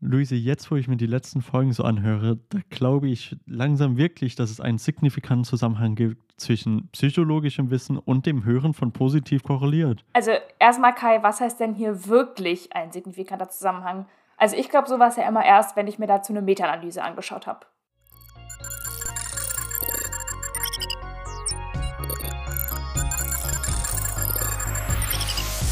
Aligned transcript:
Luise, 0.00 0.36
jetzt 0.36 0.70
wo 0.70 0.76
ich 0.76 0.86
mir 0.86 0.96
die 0.96 1.06
letzten 1.06 1.42
Folgen 1.42 1.72
so 1.72 1.82
anhöre, 1.82 2.38
da 2.50 2.58
glaube 2.70 3.08
ich 3.08 3.36
langsam 3.46 3.96
wirklich, 3.96 4.36
dass 4.36 4.50
es 4.50 4.60
einen 4.60 4.78
signifikanten 4.78 5.42
Zusammenhang 5.42 5.96
gibt 5.96 6.40
zwischen 6.40 6.88
psychologischem 6.92 7.70
Wissen 7.72 7.98
und 7.98 8.24
dem 8.24 8.44
Hören 8.44 8.74
von 8.74 8.92
positiv 8.92 9.42
korreliert. 9.42 10.04
Also 10.12 10.30
erstmal 10.60 10.94
Kai, 10.94 11.20
was 11.24 11.40
heißt 11.40 11.58
denn 11.58 11.74
hier 11.74 12.06
wirklich 12.06 12.72
ein 12.76 12.92
signifikanter 12.92 13.48
Zusammenhang? 13.48 14.06
Also 14.36 14.54
ich 14.54 14.68
glaube 14.68 14.86
sowas 14.86 15.16
ja 15.16 15.26
immer 15.26 15.44
erst, 15.44 15.74
wenn 15.74 15.88
ich 15.88 15.98
mir 15.98 16.06
dazu 16.06 16.32
eine 16.32 16.42
Meta-Analyse 16.42 17.02
angeschaut 17.02 17.48
habe. 17.48 17.66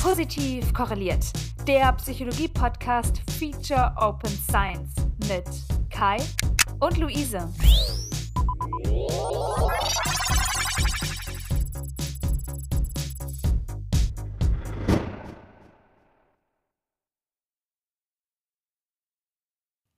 Positiv 0.02 0.72
korreliert 0.72 1.26
der 1.66 1.92
Psychologie-Podcast 1.94 3.22
Feature 3.38 3.92
Open 3.96 4.30
Science 4.30 4.94
mit 5.28 5.44
Kai 5.90 6.18
und 6.78 6.96
Luise. 6.98 7.48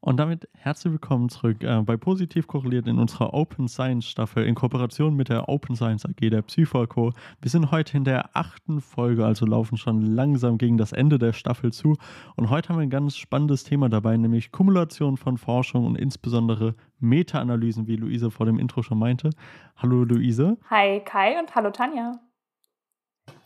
Und 0.08 0.16
damit 0.16 0.48
herzlich 0.54 0.90
willkommen 0.90 1.28
zurück 1.28 1.62
äh, 1.62 1.82
bei 1.82 1.98
Positiv 1.98 2.46
korreliert 2.46 2.86
in 2.86 2.98
unserer 2.98 3.34
Open 3.34 3.68
Science 3.68 4.06
Staffel 4.06 4.46
in 4.46 4.54
Kooperation 4.54 5.14
mit 5.14 5.28
der 5.28 5.50
Open 5.50 5.76
Science 5.76 6.06
AG 6.06 6.30
der 6.30 6.40
Psychoco. 6.40 7.12
Wir 7.42 7.50
sind 7.50 7.70
heute 7.72 7.98
in 7.98 8.04
der 8.04 8.34
achten 8.34 8.80
Folge, 8.80 9.26
also 9.26 9.44
laufen 9.44 9.76
schon 9.76 10.00
langsam 10.00 10.56
gegen 10.56 10.78
das 10.78 10.92
Ende 10.92 11.18
der 11.18 11.34
Staffel 11.34 11.74
zu. 11.74 11.94
Und 12.36 12.48
heute 12.48 12.70
haben 12.70 12.76
wir 12.78 12.84
ein 12.84 12.88
ganz 12.88 13.18
spannendes 13.18 13.64
Thema 13.64 13.90
dabei, 13.90 14.16
nämlich 14.16 14.50
Kumulation 14.50 15.18
von 15.18 15.36
Forschung 15.36 15.84
und 15.84 15.98
insbesondere 15.98 16.74
Meta-Analysen, 17.00 17.86
wie 17.86 17.96
Luise 17.96 18.30
vor 18.30 18.46
dem 18.46 18.58
Intro 18.58 18.82
schon 18.82 18.98
meinte. 18.98 19.28
Hallo 19.76 20.04
Luise. 20.04 20.56
Hi 20.70 21.00
Kai 21.04 21.38
und 21.38 21.54
hallo 21.54 21.70
Tanja. 21.70 22.18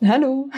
Hallo. 0.01 0.49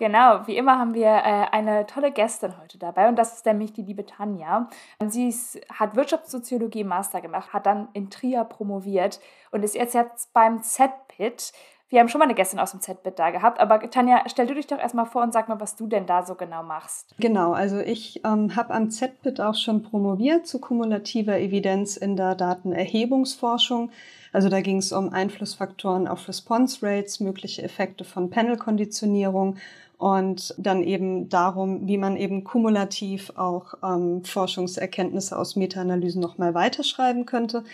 Genau, 0.00 0.46
wie 0.46 0.56
immer 0.56 0.78
haben 0.78 0.94
wir 0.94 1.08
äh, 1.08 1.46
eine 1.52 1.84
tolle 1.84 2.10
Gästin 2.10 2.54
heute 2.58 2.78
dabei 2.78 3.10
und 3.10 3.16
das 3.16 3.34
ist 3.34 3.44
nämlich 3.44 3.74
die 3.74 3.82
liebe 3.82 4.06
Tanja. 4.06 4.66
Sie 5.08 5.28
ist, 5.28 5.60
hat 5.68 5.94
Wirtschaftssoziologie 5.94 6.84
Master 6.84 7.20
gemacht, 7.20 7.52
hat 7.52 7.66
dann 7.66 7.88
in 7.92 8.08
Trier 8.08 8.44
promoviert 8.44 9.20
und 9.50 9.62
ist 9.62 9.74
jetzt, 9.74 9.92
jetzt 9.92 10.32
beim 10.32 10.62
ZPIT. 10.62 11.52
Wir 11.90 12.00
haben 12.00 12.08
schon 12.08 12.18
mal 12.18 12.24
eine 12.24 12.34
Gästin 12.34 12.58
aus 12.58 12.70
dem 12.70 12.80
ZPIT 12.80 13.18
da 13.18 13.28
gehabt, 13.28 13.60
aber 13.60 13.78
Tanja, 13.90 14.22
stell 14.26 14.46
du 14.46 14.54
dich 14.54 14.66
doch 14.66 14.78
erstmal 14.78 15.04
vor 15.04 15.22
und 15.22 15.34
sag 15.34 15.50
mal, 15.50 15.60
was 15.60 15.76
du 15.76 15.86
denn 15.86 16.06
da 16.06 16.24
so 16.24 16.34
genau 16.34 16.62
machst. 16.62 17.14
Genau, 17.18 17.52
also 17.52 17.78
ich 17.78 18.24
ähm, 18.24 18.56
habe 18.56 18.72
am 18.72 18.90
ZPIT 18.90 19.42
auch 19.42 19.54
schon 19.54 19.82
promoviert 19.82 20.46
zu 20.46 20.60
kumulativer 20.62 21.38
Evidenz 21.38 21.98
in 21.98 22.16
der 22.16 22.36
Datenerhebungsforschung. 22.36 23.90
Also 24.32 24.48
da 24.48 24.62
ging 24.62 24.78
es 24.78 24.92
um 24.92 25.12
Einflussfaktoren 25.12 26.08
auf 26.08 26.26
Response 26.26 26.78
Rates, 26.80 27.20
mögliche 27.20 27.62
Effekte 27.62 28.04
von 28.04 28.30
Panel-Konditionierung 28.30 29.56
und 30.00 30.54
dann 30.56 30.82
eben 30.82 31.28
darum, 31.28 31.86
wie 31.86 31.98
man 31.98 32.16
eben 32.16 32.42
kumulativ 32.42 33.32
auch 33.36 33.74
ähm, 33.84 34.24
Forschungserkenntnisse 34.24 35.38
aus 35.38 35.56
Meta-Analysen 35.56 36.22
nochmal 36.22 36.54
weiterschreiben 36.54 37.26
könnte. 37.26 37.64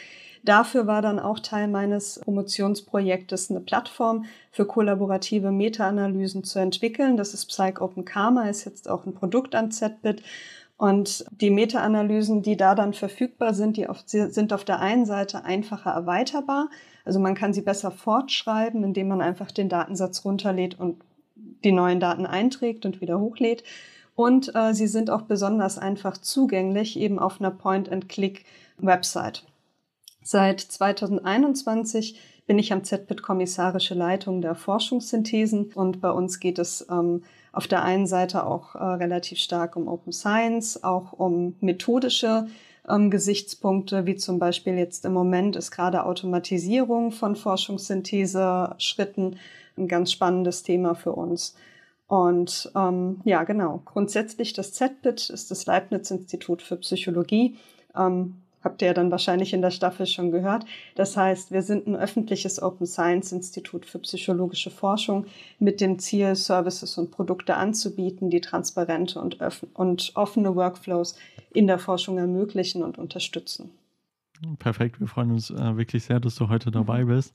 Dafür 0.43 0.89
war 0.89 1.03
dann 1.03 1.21
auch 1.21 1.39
Teil 1.39 1.69
meines 1.69 2.19
Promotionsprojektes 2.25 3.49
eine 3.51 3.61
Plattform 3.61 4.25
für 4.51 4.67
kollaborative 4.67 5.53
Meta-Analysen 5.53 6.43
zu 6.43 6.59
entwickeln. 6.59 7.17
Das 7.17 7.33
ist 7.33 7.47
Psych 7.47 7.81
Open 7.81 8.05
Karma, 8.05 8.49
ist 8.49 8.65
jetzt 8.65 8.91
auch 8.91 9.07
ein 9.07 9.15
Produkt 9.15 9.55
an 9.55 9.71
ZBIT. 9.71 10.21
Und 10.77 11.27
die 11.31 11.51
Meta-Analysen, 11.51 12.43
die 12.43 12.57
da 12.57 12.75
dann 12.75 12.93
verfügbar 12.93 13.55
sind, 13.55 13.77
die 13.77 13.87
auf, 13.87 14.03
sind 14.05 14.53
auf 14.53 14.65
der 14.65 14.81
einen 14.81 15.07
Seite 15.07 15.45
einfacher 15.45 15.93
erweiterbar. 15.93 16.71
Also 17.05 17.21
man 17.21 17.37
kann 17.37 17.53
sie 17.53 17.63
besser 17.63 17.93
fortschreiben, 17.93 18.83
indem 18.83 19.07
man 19.07 19.21
einfach 19.21 19.53
den 19.53 19.69
Datensatz 19.69 20.25
runterlädt 20.25 20.81
und 20.81 20.97
die 21.67 21.73
neuen 21.73 22.01
Daten 22.01 22.25
einträgt 22.25 22.87
und 22.87 23.03
wieder 23.03 23.21
hochlädt. 23.21 23.63
Und 24.15 24.55
äh, 24.55 24.73
sie 24.73 24.87
sind 24.87 25.11
auch 25.11 25.23
besonders 25.23 25.77
einfach 25.77 26.17
zugänglich, 26.17 26.99
eben 26.99 27.19
auf 27.19 27.41
einer 27.41 27.51
Point-and-Click-Website. 27.51 29.45
Seit 30.23 30.61
2021 30.61 32.19
bin 32.47 32.59
ich 32.59 32.73
am 32.73 32.85
ZPIT 32.85 33.23
kommissarische 33.23 33.95
Leitung 33.95 34.41
der 34.41 34.55
Forschungssynthesen 34.55 35.73
und 35.75 36.01
bei 36.01 36.11
uns 36.11 36.41
geht 36.41 36.59
es 36.59 36.87
ähm, 36.91 37.25
auf 37.53 37.67
der 37.67 37.83
einen 37.83 38.07
Seite 38.07 38.47
auch 38.47 38.75
äh, 38.75 38.83
relativ 38.83 39.39
stark 39.39 39.77
um 39.77 39.89
Open 39.89 40.13
Science, 40.13 40.83
auch 40.83 41.13
um 41.13 41.57
methodische 41.61 42.47
ähm, 42.89 43.11
Gesichtspunkte, 43.11 44.07
wie 44.07 44.17
zum 44.17 44.39
Beispiel 44.39 44.75
jetzt 44.75 45.05
im 45.05 45.13
Moment 45.13 45.57
ist 45.57 45.73
gerade 45.73 46.07
Automatisierung 46.07 47.11
von 47.11 47.37
Forschungssynthese-Schritten 47.37 49.37
ein 49.77 49.89
ganz 49.89 50.13
spannendes 50.13 50.63
Thema 50.63 50.95
für 50.95 51.13
uns. 51.13 51.55
Und 52.09 52.71
ähm, 52.77 53.21
ja, 53.25 53.43
genau, 53.45 53.83
grundsätzlich 53.85 54.53
das 54.53 54.73
ZBIT 54.73 55.31
ist 55.31 55.51
das 55.51 55.67
Leibniz-Institut 55.67 56.63
für 56.63 56.77
Psychologie. 56.77 57.57
Ähm, 57.97 58.37
habt 58.67 58.83
ihr 58.83 58.89
ja 58.89 58.95
dann 58.95 59.11
wahrscheinlich 59.11 59.53
in 59.55 59.63
der 59.63 59.71
Staffel 59.71 60.07
schon 60.07 60.33
gehört. 60.33 60.67
Das 60.97 61.17
heißt, 61.17 61.53
wir 61.53 61.63
sind 61.63 61.87
ein 61.87 61.97
öffentliches 61.97 62.61
Open 62.61 62.87
Science 62.87 63.33
Institut 63.33 63.87
für 63.87 64.01
psychologische 64.01 64.71
Forschung 64.71 65.27
mit 65.59 65.81
dem 65.81 65.99
Ziel, 65.99 66.35
Services 66.35 66.99
und 66.99 67.13
Produkte 67.13 67.57
anzubieten, 67.57 68.29
die 68.29 68.41
transparente 68.41 69.21
und, 69.21 69.39
und 69.75 70.13
offene 70.15 70.55
Workflows 70.55 71.17
in 71.53 71.67
der 71.67 71.79
Forschung 71.79 72.19
ermöglichen 72.19 72.83
und 72.83 72.99
unterstützen. 72.99 73.71
Perfekt, 74.59 75.01
wir 75.01 75.07
freuen 75.07 75.31
uns 75.31 75.51
äh, 75.51 75.77
wirklich 75.77 76.05
sehr, 76.05 76.21
dass 76.21 76.35
du 76.35 76.49
heute 76.49 76.71
dabei 76.71 77.05
mhm. 77.05 77.09
bist. 77.09 77.33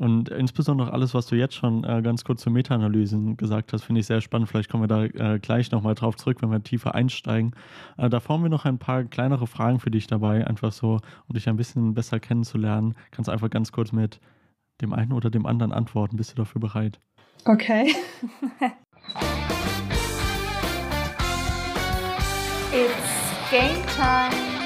Und 0.00 0.30
insbesondere 0.30 0.94
alles, 0.94 1.12
was 1.12 1.26
du 1.26 1.36
jetzt 1.36 1.54
schon 1.54 1.84
äh, 1.84 2.00
ganz 2.00 2.24
kurz 2.24 2.40
zu 2.40 2.50
Meta-Analysen 2.50 3.36
gesagt 3.36 3.74
hast, 3.74 3.84
finde 3.84 4.00
ich 4.00 4.06
sehr 4.06 4.22
spannend. 4.22 4.48
Vielleicht 4.48 4.70
kommen 4.70 4.84
wir 4.84 4.88
da 4.88 5.04
äh, 5.04 5.38
gleich 5.38 5.70
nochmal 5.72 5.94
drauf 5.94 6.16
zurück, 6.16 6.38
wenn 6.40 6.50
wir 6.50 6.62
tiefer 6.62 6.94
einsteigen. 6.94 7.52
Äh, 7.98 8.08
davor 8.08 8.36
haben 8.36 8.42
wir 8.42 8.48
noch 8.48 8.64
ein 8.64 8.78
paar 8.78 9.04
kleinere 9.04 9.46
Fragen 9.46 9.78
für 9.78 9.90
dich 9.90 10.06
dabei, 10.06 10.46
einfach 10.46 10.72
so, 10.72 11.00
um 11.28 11.34
dich 11.34 11.50
ein 11.50 11.56
bisschen 11.56 11.92
besser 11.92 12.18
kennenzulernen. 12.18 12.94
Kannst 13.10 13.28
einfach 13.28 13.50
ganz 13.50 13.72
kurz 13.72 13.92
mit 13.92 14.20
dem 14.80 14.94
einen 14.94 15.12
oder 15.12 15.28
dem 15.28 15.44
anderen 15.44 15.70
antworten. 15.74 16.16
Bist 16.16 16.32
du 16.32 16.36
dafür 16.36 16.62
bereit? 16.62 16.98
Okay. 17.44 17.92
It's 22.72 23.50
game 23.50 23.84
time. 23.98 24.59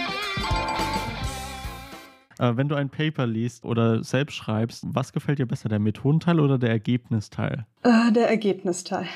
Äh, 2.45 2.57
wenn 2.57 2.69
du 2.69 2.75
ein 2.75 2.91
Paper 2.91 3.27
liest 3.27 3.65
oder 3.65 4.03
selbst 4.05 4.35
schreibst, 4.35 4.85
was 4.87 5.13
gefällt 5.13 5.39
dir 5.39 5.47
besser, 5.47 5.69
der 5.69 5.79
Methodenteil 5.79 6.41
oder 6.41 6.59
der 6.59 6.71
Ergebnisteil? 6.71 7.67
Äh, 7.83 8.13
der 8.13 8.29
Ergebnisteil. 8.29 9.07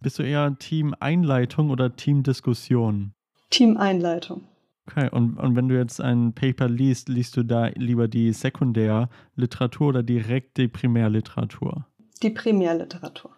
Bist 0.00 0.18
du 0.18 0.22
eher 0.22 0.56
Team 0.58 0.94
Einleitung 0.98 1.70
oder 1.70 1.94
Team 1.96 2.22
Diskussion? 2.22 3.12
Team 3.50 3.76
Einleitung. 3.76 4.42
Okay, 4.86 5.08
und, 5.10 5.36
und 5.36 5.56
wenn 5.56 5.68
du 5.68 5.76
jetzt 5.76 6.00
ein 6.00 6.32
Paper 6.32 6.68
liest, 6.68 7.08
liest 7.08 7.36
du 7.36 7.42
da 7.42 7.66
lieber 7.74 8.08
die 8.08 8.32
Sekundärliteratur 8.32 9.88
oder 9.88 10.02
direkt 10.02 10.56
die 10.56 10.68
Primärliteratur? 10.68 11.86
Die 12.22 12.30
Primärliteratur. 12.30 13.32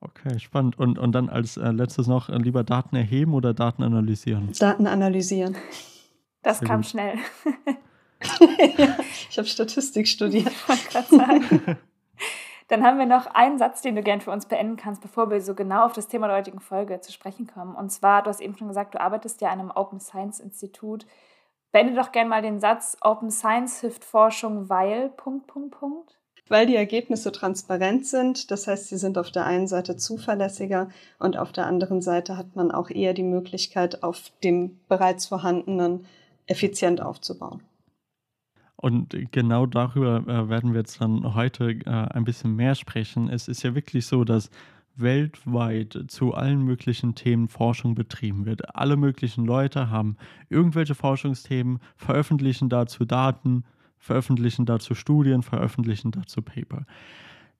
Okay, 0.00 0.38
spannend. 0.38 0.78
Und, 0.78 0.98
und 0.98 1.12
dann 1.12 1.28
als 1.28 1.56
äh, 1.56 1.70
letztes 1.70 2.06
noch 2.06 2.28
äh, 2.28 2.36
lieber 2.36 2.64
Daten 2.64 2.96
erheben 2.96 3.34
oder 3.34 3.54
Daten 3.54 3.82
analysieren? 3.82 4.52
Daten 4.58 4.86
analysieren. 4.86 5.56
Das 6.42 6.58
Sehr 6.58 6.68
kam 6.68 6.82
gut. 6.82 6.90
schnell. 6.90 7.14
ja, 8.78 8.96
ich 9.30 9.38
habe 9.38 9.48
Statistik 9.48 10.08
studiert. 10.08 10.52
Dann 12.68 12.82
haben 12.82 12.98
wir 12.98 13.06
noch 13.06 13.26
einen 13.26 13.58
Satz, 13.58 13.80
den 13.80 13.94
du 13.94 14.02
gern 14.02 14.20
für 14.20 14.32
uns 14.32 14.46
beenden 14.46 14.76
kannst, 14.76 15.00
bevor 15.00 15.30
wir 15.30 15.40
so 15.40 15.54
genau 15.54 15.84
auf 15.84 15.92
das 15.92 16.08
Thema 16.08 16.26
der 16.26 16.36
heutigen 16.36 16.60
Folge 16.60 17.00
zu 17.00 17.12
sprechen 17.12 17.46
kommen. 17.46 17.76
Und 17.76 17.90
zwar, 17.90 18.22
du 18.22 18.30
hast 18.30 18.40
eben 18.40 18.56
schon 18.56 18.68
gesagt, 18.68 18.94
du 18.94 19.00
arbeitest 19.00 19.40
ja 19.40 19.50
an 19.50 19.60
einem 19.60 19.70
Open 19.70 20.00
Science 20.00 20.40
Institut. 20.40 21.06
Beende 21.70 21.94
doch 21.94 22.10
gern 22.10 22.28
mal 22.28 22.42
den 22.42 22.58
Satz, 22.58 22.96
Open 23.02 23.30
Science 23.30 23.80
hilft 23.80 24.04
Forschung, 24.04 24.68
weil, 24.68 25.10
Punkt, 25.10 25.46
Punkt, 25.46 25.78
Punkt. 25.78 26.18
Weil 26.48 26.66
die 26.66 26.76
Ergebnisse 26.76 27.32
transparent 27.32 28.06
sind, 28.06 28.50
das 28.50 28.66
heißt, 28.66 28.88
sie 28.88 28.98
sind 28.98 29.18
auf 29.18 29.30
der 29.30 29.46
einen 29.46 29.66
Seite 29.66 29.96
zuverlässiger 29.96 30.88
und 31.18 31.36
auf 31.36 31.52
der 31.52 31.66
anderen 31.66 32.02
Seite 32.02 32.36
hat 32.36 32.54
man 32.54 32.70
auch 32.70 32.88
eher 32.88 33.14
die 33.14 33.24
Möglichkeit, 33.24 34.02
auf 34.04 34.30
dem 34.44 34.80
bereits 34.88 35.26
vorhandenen 35.26 36.06
effizient 36.46 37.00
aufzubauen. 37.00 37.62
Und 38.76 39.16
genau 39.32 39.66
darüber 39.66 40.18
äh, 40.26 40.48
werden 40.48 40.72
wir 40.72 40.80
jetzt 40.80 41.00
dann 41.00 41.34
heute 41.34 41.70
äh, 41.70 41.90
ein 41.90 42.24
bisschen 42.24 42.56
mehr 42.56 42.74
sprechen. 42.74 43.28
Es 43.28 43.48
ist 43.48 43.62
ja 43.62 43.74
wirklich 43.74 44.06
so, 44.06 44.24
dass 44.24 44.50
weltweit 44.96 46.04
zu 46.08 46.34
allen 46.34 46.62
möglichen 46.62 47.14
Themen 47.14 47.48
Forschung 47.48 47.94
betrieben 47.94 48.46
wird. 48.46 48.74
Alle 48.74 48.96
möglichen 48.96 49.44
Leute 49.44 49.90
haben 49.90 50.16
irgendwelche 50.48 50.94
Forschungsthemen, 50.94 51.80
veröffentlichen 51.96 52.68
dazu 52.68 53.04
Daten, 53.04 53.64
veröffentlichen 53.98 54.66
dazu 54.66 54.94
Studien, 54.94 55.42
veröffentlichen 55.42 56.10
dazu 56.10 56.42
Paper. 56.42 56.86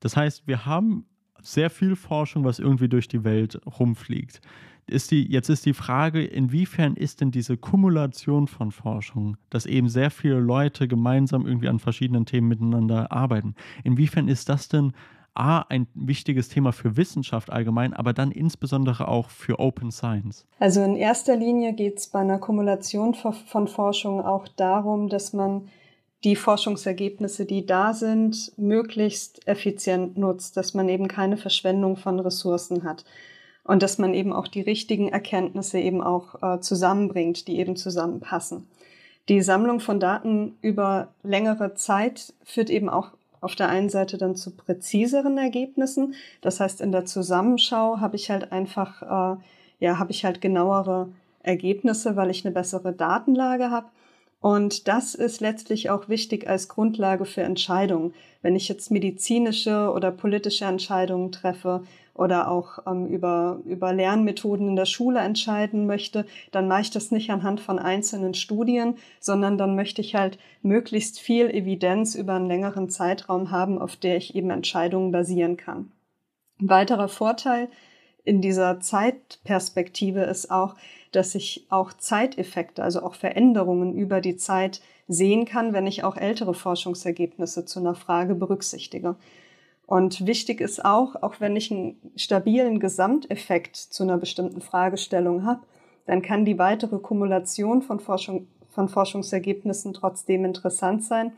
Das 0.01 0.17
heißt, 0.17 0.47
wir 0.47 0.67
haben 0.67 1.07
sehr 1.43 1.71
viel 1.71 1.97
Forschung, 1.97 2.45
was 2.45 2.59
irgendwie 2.59 2.89
durch 2.89 3.09
die 3.09 3.25
Welt 3.25 3.61
rumfliegt. 3.79 4.41
Ist 4.87 5.11
die, 5.11 5.31
jetzt 5.31 5.49
ist 5.49 5.67
die 5.67 5.75
Frage, 5.75 6.25
inwiefern 6.25 6.95
ist 6.95 7.21
denn 7.21 7.31
diese 7.31 7.57
Kumulation 7.57 8.47
von 8.47 8.71
Forschung, 8.71 9.37
dass 9.51 9.67
eben 9.67 9.89
sehr 9.89 10.11
viele 10.11 10.39
Leute 10.39 10.89
gemeinsam 10.89 11.47
irgendwie 11.47 11.69
an 11.69 11.79
verschiedenen 11.79 12.27
Themen 12.27 12.49
miteinander 12.49 13.11
arbeiten, 13.11 13.55
inwiefern 13.85 14.29
ist 14.29 14.49
das 14.49 14.69
denn 14.69 14.93
A, 15.35 15.61
ein 15.69 15.87
wichtiges 15.95 16.49
Thema 16.49 16.73
für 16.73 16.97
Wissenschaft 16.97 17.51
allgemein, 17.51 17.93
aber 17.93 18.15
dann 18.15 18.31
insbesondere 18.31 19.07
auch 19.09 19.29
für 19.29 19.59
Open 19.59 19.91
Science? 19.91 20.47
Also 20.59 20.83
in 20.83 20.97
erster 20.97 21.37
Linie 21.37 21.75
geht 21.75 21.99
es 21.99 22.07
bei 22.07 22.21
einer 22.21 22.39
Kumulation 22.39 23.15
von 23.15 23.69
Forschung 23.69 24.23
auch 24.23 24.49
darum, 24.49 25.11
dass 25.11 25.35
man 25.35 25.69
die 26.25 26.37
Forschungsergebnisse, 26.37 27.45
die 27.45 27.67
da 27.67 27.93
sind, 27.93 28.53
möglichst 28.57 29.47
effizient 29.47 30.17
nutzt, 30.17 30.57
dass 30.57 30.73
man 30.73 30.89
eben 30.89 31.07
keine 31.07 31.37
Verschwendung 31.37 31.99
von 31.99 32.19
Ressourcen 32.19 32.85
hat 32.85 33.05
und 33.67 33.83
dass 33.83 33.99
man 33.99 34.15
eben 34.15 34.33
auch 34.33 34.49
die 34.49 34.61
richtigen 34.61 35.09
Erkenntnisse 35.09 35.79
eben 35.79 36.03
auch 36.03 36.43
äh, 36.43 36.61
zusammenbringt, 36.61 37.49
die 37.49 37.59
eben 37.59 37.77
zusammenpassen. 37.77 38.67
Die 39.29 39.43
Sammlung 39.43 39.81
von 39.81 39.99
Daten 39.99 40.57
über 40.63 41.09
längere 41.25 41.75
Zeit 41.75 42.33
führt 42.45 42.71
eben 42.71 42.89
auch 42.89 43.11
auf 43.41 43.57
der 43.57 43.69
einen 43.69 43.89
Seite 43.89 44.19
dann 44.19 44.37
zu 44.37 44.53
präziseren 44.53 45.37
Ergebnissen. 45.37 46.15
Das 46.41 46.61
heißt, 46.61 46.81
in 46.81 46.93
der 46.93 47.05
Zusammenschau 47.05 47.99
habe 48.01 48.17
ich 48.17 48.31
halt 48.31 48.53
einfach, 48.53 49.03
äh, 49.03 49.37
ja, 49.81 49.99
habe 49.99 50.13
ich 50.13 50.25
halt 50.25 50.41
genauere 50.41 51.09
Ergebnisse, 51.43 52.17
weil 52.17 52.31
ich 52.31 52.45
eine 52.45 52.55
bessere 52.55 52.93
Datenlage 52.93 53.71
habe. 53.71 53.89
Und 54.41 54.87
das 54.87 55.15
ist 55.15 55.41
letztlich 55.41 55.91
auch 55.91 56.09
wichtig 56.09 56.49
als 56.49 56.69
Grundlage 56.69 57.25
für 57.25 57.43
Entscheidungen. 57.43 58.15
Wenn 58.43 58.55
ich 58.55 58.69
jetzt 58.69 58.91
medizinische 58.91 59.91
oder 59.93 60.13
politische 60.13 60.67
Entscheidungen 60.67 61.33
treffe 61.33 61.83
oder 62.17 62.51
auch 62.51 62.79
ähm, 62.87 63.07
über, 63.07 63.61
über 63.65 63.93
Lernmethoden 63.93 64.69
in 64.69 64.77
der 64.77 64.87
Schule 64.87 65.21
entscheiden 65.21 65.87
möchte, 65.87 66.27
dann 66.51 66.69
mache 66.69 66.83
ich 66.83 66.91
das 66.91 67.11
nicht 67.11 67.31
anhand 67.31 67.61
von 67.61 67.79
einzelnen 67.79 68.35
Studien, 68.35 68.97
sondern 69.21 69.59
dann 69.59 69.77
möchte 69.77 70.01
ich 70.01 70.15
halt 70.15 70.39
möglichst 70.63 71.21
viel 71.21 71.51
Evidenz 71.51 72.15
über 72.15 72.35
einen 72.35 72.47
längeren 72.47 72.89
Zeitraum 72.89 73.51
haben, 73.51 73.79
auf 73.79 73.97
der 73.97 74.17
ich 74.17 74.35
eben 74.35 74.51
Entscheidungen 74.51 75.13
basieren 75.13 75.57
kann. 75.57 75.93
Ein 76.61 76.71
weiterer 76.71 77.09
Vorteil 77.09 77.69
in 78.25 78.41
dieser 78.41 78.81
Zeitperspektive 78.81 80.23
ist 80.23 80.51
auch, 80.51 80.75
dass 81.13 81.35
ich 81.35 81.67
auch 81.71 81.93
Zeiteffekte, 81.93 82.83
also 82.83 83.03
auch 83.03 83.15
Veränderungen 83.15 83.95
über 83.95 84.21
die 84.21 84.37
Zeit 84.37 84.81
sehen 85.07 85.45
kann, 85.45 85.73
wenn 85.73 85.87
ich 85.87 86.03
auch 86.03 86.17
ältere 86.17 86.53
Forschungsergebnisse 86.53 87.65
zu 87.65 87.79
einer 87.79 87.95
Frage 87.95 88.35
berücksichtige. 88.35 89.17
Und 89.87 90.27
wichtig 90.27 90.61
ist 90.61 90.85
auch, 90.85 91.15
auch 91.23 91.41
wenn 91.41 91.55
ich 91.55 91.71
einen 91.71 91.97
stabilen 92.17 92.81
Gesamteffekt 92.81 93.77
zu 93.77 94.03
einer 94.03 94.19
bestimmten 94.19 94.61
Fragestellung 94.61 95.45
habe, 95.47 95.61
dann 96.07 96.23
kann 96.23 96.45
die 96.45 96.59
weitere 96.59 96.99
Kumulation 96.99 97.83
von, 97.83 98.01
Forschung, 98.01 98.49
von 98.69 98.89
Forschungsergebnissen 98.89 99.93
trotzdem 99.93 100.45
interessant 100.45 101.05
sein, 101.05 101.33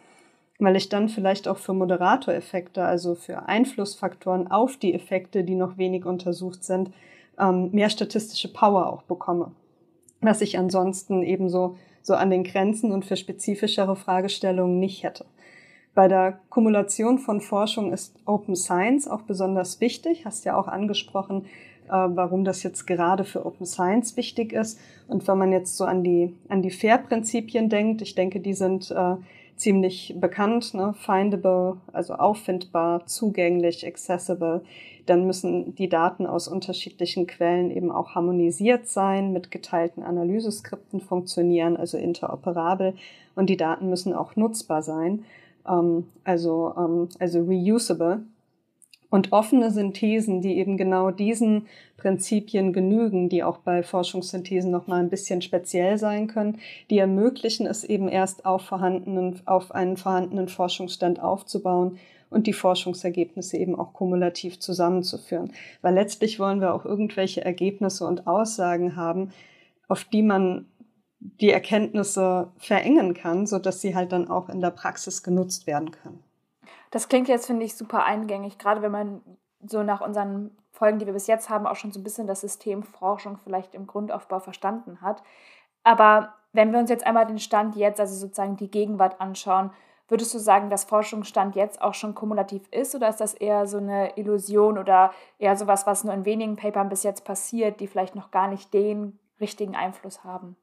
weil 0.58 0.76
ich 0.76 0.88
dann 0.88 1.08
vielleicht 1.08 1.46
auch 1.46 1.58
für 1.58 1.74
Moderatoreffekte, 1.74 2.82
also 2.82 3.14
für 3.14 3.48
Einflussfaktoren 3.48 4.50
auf 4.50 4.76
die 4.76 4.94
Effekte, 4.94 5.44
die 5.44 5.54
noch 5.54 5.76
wenig 5.76 6.04
untersucht 6.04 6.64
sind, 6.64 6.90
ähm, 7.38 7.70
mehr 7.72 7.90
statistische 7.90 8.52
Power 8.52 8.92
auch 8.92 9.02
bekomme. 9.02 9.52
Was 10.20 10.40
ich 10.40 10.58
ansonsten 10.58 11.22
ebenso 11.22 11.76
so 12.02 12.14
an 12.14 12.30
den 12.30 12.44
Grenzen 12.44 12.92
und 12.92 13.04
für 13.04 13.16
spezifischere 13.16 13.94
Fragestellungen 13.94 14.80
nicht 14.80 15.02
hätte. 15.04 15.26
Bei 15.98 16.06
der 16.06 16.38
Kumulation 16.48 17.18
von 17.18 17.40
Forschung 17.40 17.92
ist 17.92 18.14
Open 18.24 18.54
Science 18.54 19.08
auch 19.08 19.22
besonders 19.22 19.80
wichtig. 19.80 20.24
Hast 20.24 20.44
ja 20.44 20.56
auch 20.56 20.68
angesprochen, 20.68 21.46
äh, 21.88 21.90
warum 21.90 22.44
das 22.44 22.62
jetzt 22.62 22.86
gerade 22.86 23.24
für 23.24 23.44
Open 23.44 23.66
Science 23.66 24.16
wichtig 24.16 24.52
ist. 24.52 24.78
Und 25.08 25.26
wenn 25.26 25.38
man 25.38 25.50
jetzt 25.50 25.76
so 25.76 25.84
an 25.84 26.04
die, 26.04 26.36
an 26.48 26.62
die 26.62 26.70
FAIR-Prinzipien 26.70 27.68
denkt, 27.68 28.00
ich 28.00 28.14
denke, 28.14 28.38
die 28.38 28.54
sind 28.54 28.92
äh, 28.92 29.16
ziemlich 29.56 30.14
bekannt, 30.20 30.72
ne? 30.72 30.94
findable, 30.96 31.78
also 31.92 32.14
auffindbar, 32.14 33.04
zugänglich, 33.06 33.84
accessible, 33.84 34.62
dann 35.06 35.26
müssen 35.26 35.74
die 35.74 35.88
Daten 35.88 36.26
aus 36.26 36.46
unterschiedlichen 36.46 37.26
Quellen 37.26 37.72
eben 37.72 37.90
auch 37.90 38.14
harmonisiert 38.14 38.86
sein, 38.86 39.32
mit 39.32 39.50
geteilten 39.50 40.04
Analyseskripten 40.04 41.00
funktionieren, 41.00 41.76
also 41.76 41.98
interoperabel 41.98 42.94
und 43.34 43.50
die 43.50 43.56
Daten 43.56 43.90
müssen 43.90 44.14
auch 44.14 44.36
nutzbar 44.36 44.82
sein 44.82 45.24
also, 46.24 46.74
ähm, 46.76 47.08
also 47.18 47.40
reusable. 47.40 48.22
Und 49.10 49.32
offene 49.32 49.70
Synthesen, 49.70 50.42
die 50.42 50.58
eben 50.58 50.76
genau 50.76 51.10
diesen 51.10 51.66
Prinzipien 51.96 52.74
genügen, 52.74 53.30
die 53.30 53.42
auch 53.42 53.56
bei 53.56 53.82
Forschungssynthesen 53.82 54.70
nochmal 54.70 55.00
ein 55.00 55.08
bisschen 55.08 55.40
speziell 55.40 55.96
sein 55.96 56.26
können, 56.26 56.58
die 56.90 56.98
ermöglichen 56.98 57.66
es 57.66 57.84
eben 57.84 58.08
erst 58.08 58.44
auf, 58.44 58.62
vorhandenen, 58.62 59.40
auf 59.46 59.72
einen 59.72 59.96
vorhandenen 59.96 60.48
Forschungsstand 60.48 61.20
aufzubauen 61.20 61.98
und 62.28 62.46
die 62.46 62.52
Forschungsergebnisse 62.52 63.56
eben 63.56 63.74
auch 63.74 63.94
kumulativ 63.94 64.60
zusammenzuführen. 64.60 65.52
Weil 65.80 65.94
letztlich 65.94 66.38
wollen 66.38 66.60
wir 66.60 66.74
auch 66.74 66.84
irgendwelche 66.84 67.42
Ergebnisse 67.42 68.06
und 68.06 68.26
Aussagen 68.26 68.94
haben, 68.94 69.30
auf 69.88 70.04
die 70.04 70.22
man 70.22 70.66
die 71.20 71.50
Erkenntnisse 71.50 72.52
verengen 72.58 73.14
kann, 73.14 73.46
sodass 73.46 73.80
sie 73.80 73.94
halt 73.94 74.12
dann 74.12 74.30
auch 74.30 74.48
in 74.48 74.60
der 74.60 74.70
Praxis 74.70 75.22
genutzt 75.22 75.66
werden 75.66 75.90
können. 75.90 76.22
Das 76.90 77.08
klingt 77.08 77.28
jetzt, 77.28 77.46
finde 77.46 77.64
ich, 77.64 77.74
super 77.74 78.04
eingängig, 78.04 78.58
gerade 78.58 78.82
wenn 78.82 78.92
man 78.92 79.20
so 79.66 79.82
nach 79.82 80.00
unseren 80.00 80.56
Folgen, 80.70 80.98
die 80.98 81.06
wir 81.06 81.12
bis 81.12 81.26
jetzt 81.26 81.50
haben, 81.50 81.66
auch 81.66 81.76
schon 81.76 81.90
so 81.90 81.98
ein 81.98 82.04
bisschen 82.04 82.26
das 82.26 82.40
System 82.40 82.84
Forschung 82.84 83.36
vielleicht 83.36 83.74
im 83.74 83.86
Grundaufbau 83.86 84.38
verstanden 84.38 85.00
hat. 85.00 85.22
Aber 85.82 86.34
wenn 86.52 86.72
wir 86.72 86.78
uns 86.78 86.90
jetzt 86.90 87.06
einmal 87.06 87.26
den 87.26 87.40
Stand 87.40 87.74
jetzt, 87.74 88.00
also 88.00 88.14
sozusagen 88.14 88.56
die 88.56 88.70
Gegenwart 88.70 89.20
anschauen, 89.20 89.70
würdest 90.06 90.32
du 90.32 90.38
sagen, 90.38 90.70
dass 90.70 90.84
Forschungsstand 90.84 91.56
jetzt 91.56 91.82
auch 91.82 91.94
schon 91.94 92.14
kumulativ 92.14 92.62
ist 92.70 92.94
oder 92.94 93.08
ist 93.08 93.20
das 93.20 93.34
eher 93.34 93.66
so 93.66 93.78
eine 93.78 94.16
Illusion 94.16 94.78
oder 94.78 95.12
eher 95.38 95.56
sowas, 95.56 95.86
was 95.86 96.04
nur 96.04 96.14
in 96.14 96.24
wenigen 96.24 96.56
Papern 96.56 96.88
bis 96.88 97.02
jetzt 97.02 97.24
passiert, 97.24 97.80
die 97.80 97.88
vielleicht 97.88 98.14
noch 98.14 98.30
gar 98.30 98.48
nicht 98.48 98.72
den 98.72 99.18
richtigen 99.40 99.76
Einfluss 99.76 100.24
haben? 100.24 100.56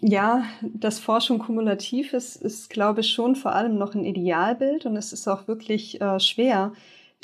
Ja, 0.00 0.44
dass 0.62 0.98
Forschung 0.98 1.38
kumulativ 1.38 2.12
ist, 2.12 2.36
ist, 2.36 2.70
glaube 2.70 3.00
ich, 3.00 3.10
schon 3.10 3.34
vor 3.34 3.52
allem 3.52 3.76
noch 3.76 3.94
ein 3.94 4.04
Idealbild 4.04 4.86
und 4.86 4.96
es 4.96 5.12
ist 5.12 5.26
auch 5.26 5.48
wirklich 5.48 6.00
äh, 6.00 6.20
schwer, 6.20 6.72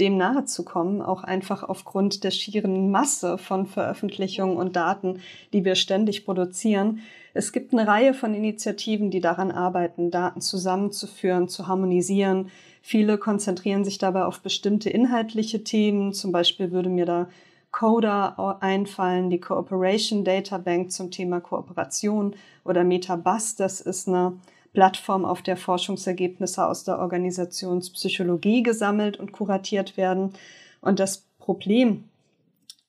dem 0.00 0.16
nahe 0.16 0.44
zu 0.44 0.64
kommen, 0.64 1.02
auch 1.02 1.22
einfach 1.22 1.62
aufgrund 1.62 2.24
der 2.24 2.30
schieren 2.30 2.90
Masse 2.90 3.38
von 3.38 3.66
Veröffentlichungen 3.66 4.56
und 4.56 4.74
Daten, 4.74 5.20
die 5.52 5.64
wir 5.64 5.74
ständig 5.74 6.24
produzieren. 6.24 7.00
Es 7.34 7.52
gibt 7.52 7.72
eine 7.72 7.86
Reihe 7.86 8.14
von 8.14 8.34
Initiativen, 8.34 9.10
die 9.10 9.20
daran 9.20 9.50
arbeiten, 9.50 10.10
Daten 10.10 10.40
zusammenzuführen, 10.40 11.48
zu 11.48 11.68
harmonisieren. 11.68 12.50
Viele 12.82 13.18
konzentrieren 13.18 13.84
sich 13.84 13.98
dabei 13.98 14.24
auf 14.24 14.40
bestimmte 14.40 14.90
inhaltliche 14.90 15.62
Themen. 15.62 16.12
Zum 16.12 16.32
Beispiel 16.32 16.72
würde 16.72 16.88
mir 16.88 17.06
da 17.06 17.28
Coda 17.72 18.58
einfallen, 18.60 19.30
die 19.30 19.40
Cooperation 19.40 20.24
Data 20.24 20.58
Bank 20.58 20.92
zum 20.92 21.10
Thema 21.10 21.40
Kooperation 21.40 22.36
oder 22.64 22.84
Metabus, 22.84 23.56
das 23.56 23.80
ist 23.80 24.06
eine 24.08 24.38
Plattform, 24.72 25.24
auf 25.24 25.42
der 25.42 25.56
Forschungsergebnisse 25.56 26.64
aus 26.66 26.84
der 26.84 26.98
Organisationspsychologie 26.98 28.62
gesammelt 28.62 29.18
und 29.18 29.32
kuratiert 29.32 29.96
werden. 29.96 30.32
Und 30.80 31.00
das 31.00 31.26
Problem 31.38 32.04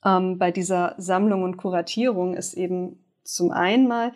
ähm, 0.05 0.37
bei 0.37 0.51
dieser 0.51 0.95
Sammlung 0.97 1.43
und 1.43 1.57
Kuratierung 1.57 2.35
ist 2.35 2.53
eben 2.53 3.03
zum 3.23 3.51
einen 3.51 3.87
mal, 3.87 4.11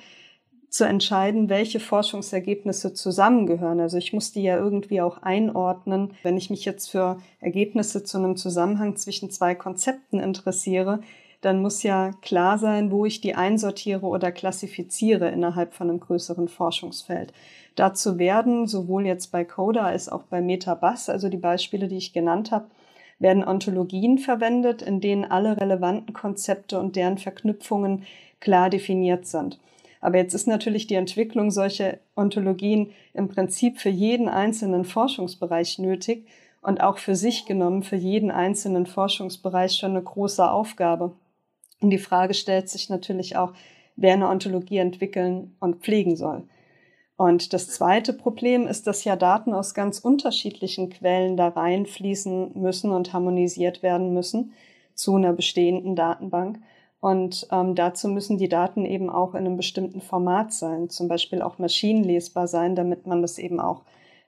zu 0.69 0.83
entscheiden, 0.83 1.49
welche 1.49 1.79
Forschungsergebnisse 1.79 2.93
zusammengehören. 2.93 3.79
Also 3.79 3.97
ich 3.97 4.13
muss 4.13 4.31
die 4.31 4.43
ja 4.43 4.57
irgendwie 4.57 5.01
auch 5.01 5.21
einordnen. 5.21 6.13
Wenn 6.23 6.37
ich 6.37 6.49
mich 6.49 6.65
jetzt 6.65 6.91
für 6.91 7.17
Ergebnisse 7.39 8.03
zu 8.03 8.17
einem 8.17 8.35
Zusammenhang 8.35 8.95
zwischen 8.95 9.31
zwei 9.31 9.55
Konzepten 9.55 10.19
interessiere, 10.19 10.99
dann 11.41 11.61
muss 11.61 11.83
ja 11.83 12.11
klar 12.21 12.57
sein, 12.57 12.91
wo 12.91 13.05
ich 13.05 13.21
die 13.21 13.35
einsortiere 13.35 14.05
oder 14.05 14.31
klassifiziere 14.31 15.29
innerhalb 15.29 15.73
von 15.73 15.89
einem 15.89 15.99
größeren 15.99 16.47
Forschungsfeld. 16.47 17.31
Dazu 17.75 18.17
werden 18.17 18.65
sowohl 18.65 19.05
jetzt 19.05 19.31
bei 19.31 19.45
Coda 19.45 19.85
als 19.85 20.09
auch 20.09 20.23
bei 20.23 20.41
Metabus, 20.41 21.09
also 21.09 21.29
die 21.29 21.37
Beispiele, 21.37 21.87
die 21.87 21.97
ich 21.97 22.11
genannt 22.11 22.51
habe, 22.51 22.65
werden 23.19 23.47
Ontologien 23.47 24.17
verwendet, 24.17 24.81
in 24.81 24.99
denen 24.99 25.25
alle 25.25 25.59
relevanten 25.59 26.13
Konzepte 26.13 26.79
und 26.79 26.95
deren 26.95 27.17
Verknüpfungen 27.17 28.03
klar 28.39 28.69
definiert 28.69 29.25
sind. 29.25 29.59
Aber 30.01 30.17
jetzt 30.17 30.33
ist 30.33 30.47
natürlich 30.47 30.87
die 30.87 30.95
Entwicklung 30.95 31.51
solcher 31.51 31.97
Ontologien 32.15 32.91
im 33.13 33.27
Prinzip 33.27 33.79
für 33.79 33.89
jeden 33.89 34.29
einzelnen 34.29 34.85
Forschungsbereich 34.85 35.79
nötig 35.79 36.27
und 36.61 36.81
auch 36.81 36.97
für 36.97 37.15
sich 37.15 37.45
genommen 37.45 37.83
für 37.83 37.95
jeden 37.95 38.31
einzelnen 38.31 38.85
Forschungsbereich 38.85 39.73
schon 39.73 39.91
eine 39.91 40.03
große 40.03 40.49
Aufgabe. 40.49 41.13
Und 41.81 41.91
die 41.91 41.97
Frage 41.97 42.33
stellt 42.33 42.69
sich 42.69 42.89
natürlich 42.89 43.37
auch, 43.37 43.53
wer 43.95 44.13
eine 44.13 44.29
Ontologie 44.29 44.77
entwickeln 44.77 45.55
und 45.59 45.77
pflegen 45.77 46.15
soll. 46.15 46.43
Und 47.17 47.51
das 47.53 47.69
zweite 47.69 48.13
Problem 48.13 48.67
ist, 48.67 48.85
dass 48.85 49.03
ja 49.03 49.15
Daten 49.15 49.53
aus 49.53 49.73
ganz 49.73 49.99
unterschiedlichen 49.99 50.91
Quellen 50.91 51.35
da 51.35 51.47
reinfließen 51.47 52.51
müssen 52.53 52.91
und 52.91 53.11
harmonisiert 53.11 53.81
werden 53.81 54.13
müssen 54.13 54.53
zu 54.93 55.15
einer 55.15 55.33
bestehenden 55.33 55.95
Datenbank. 55.95 56.59
Und 56.99 57.47
ähm, 57.51 57.75
dazu 57.75 58.07
müssen 58.07 58.37
die 58.37 58.49
Daten 58.49 58.85
eben 58.85 59.09
auch 59.09 59.33
in 59.33 59.45
einem 59.45 59.57
bestimmten 59.57 60.01
Format 60.01 60.51
sein, 60.51 60.89
zum 60.89 61.07
Beispiel 61.07 61.41
auch 61.41 61.59
maschinenlesbar 61.59 62.47
sein, 62.47 62.75
damit 62.75 63.05
man 63.05 63.21
das 63.21 63.37
eben 63.37 63.59
auch 63.59 63.83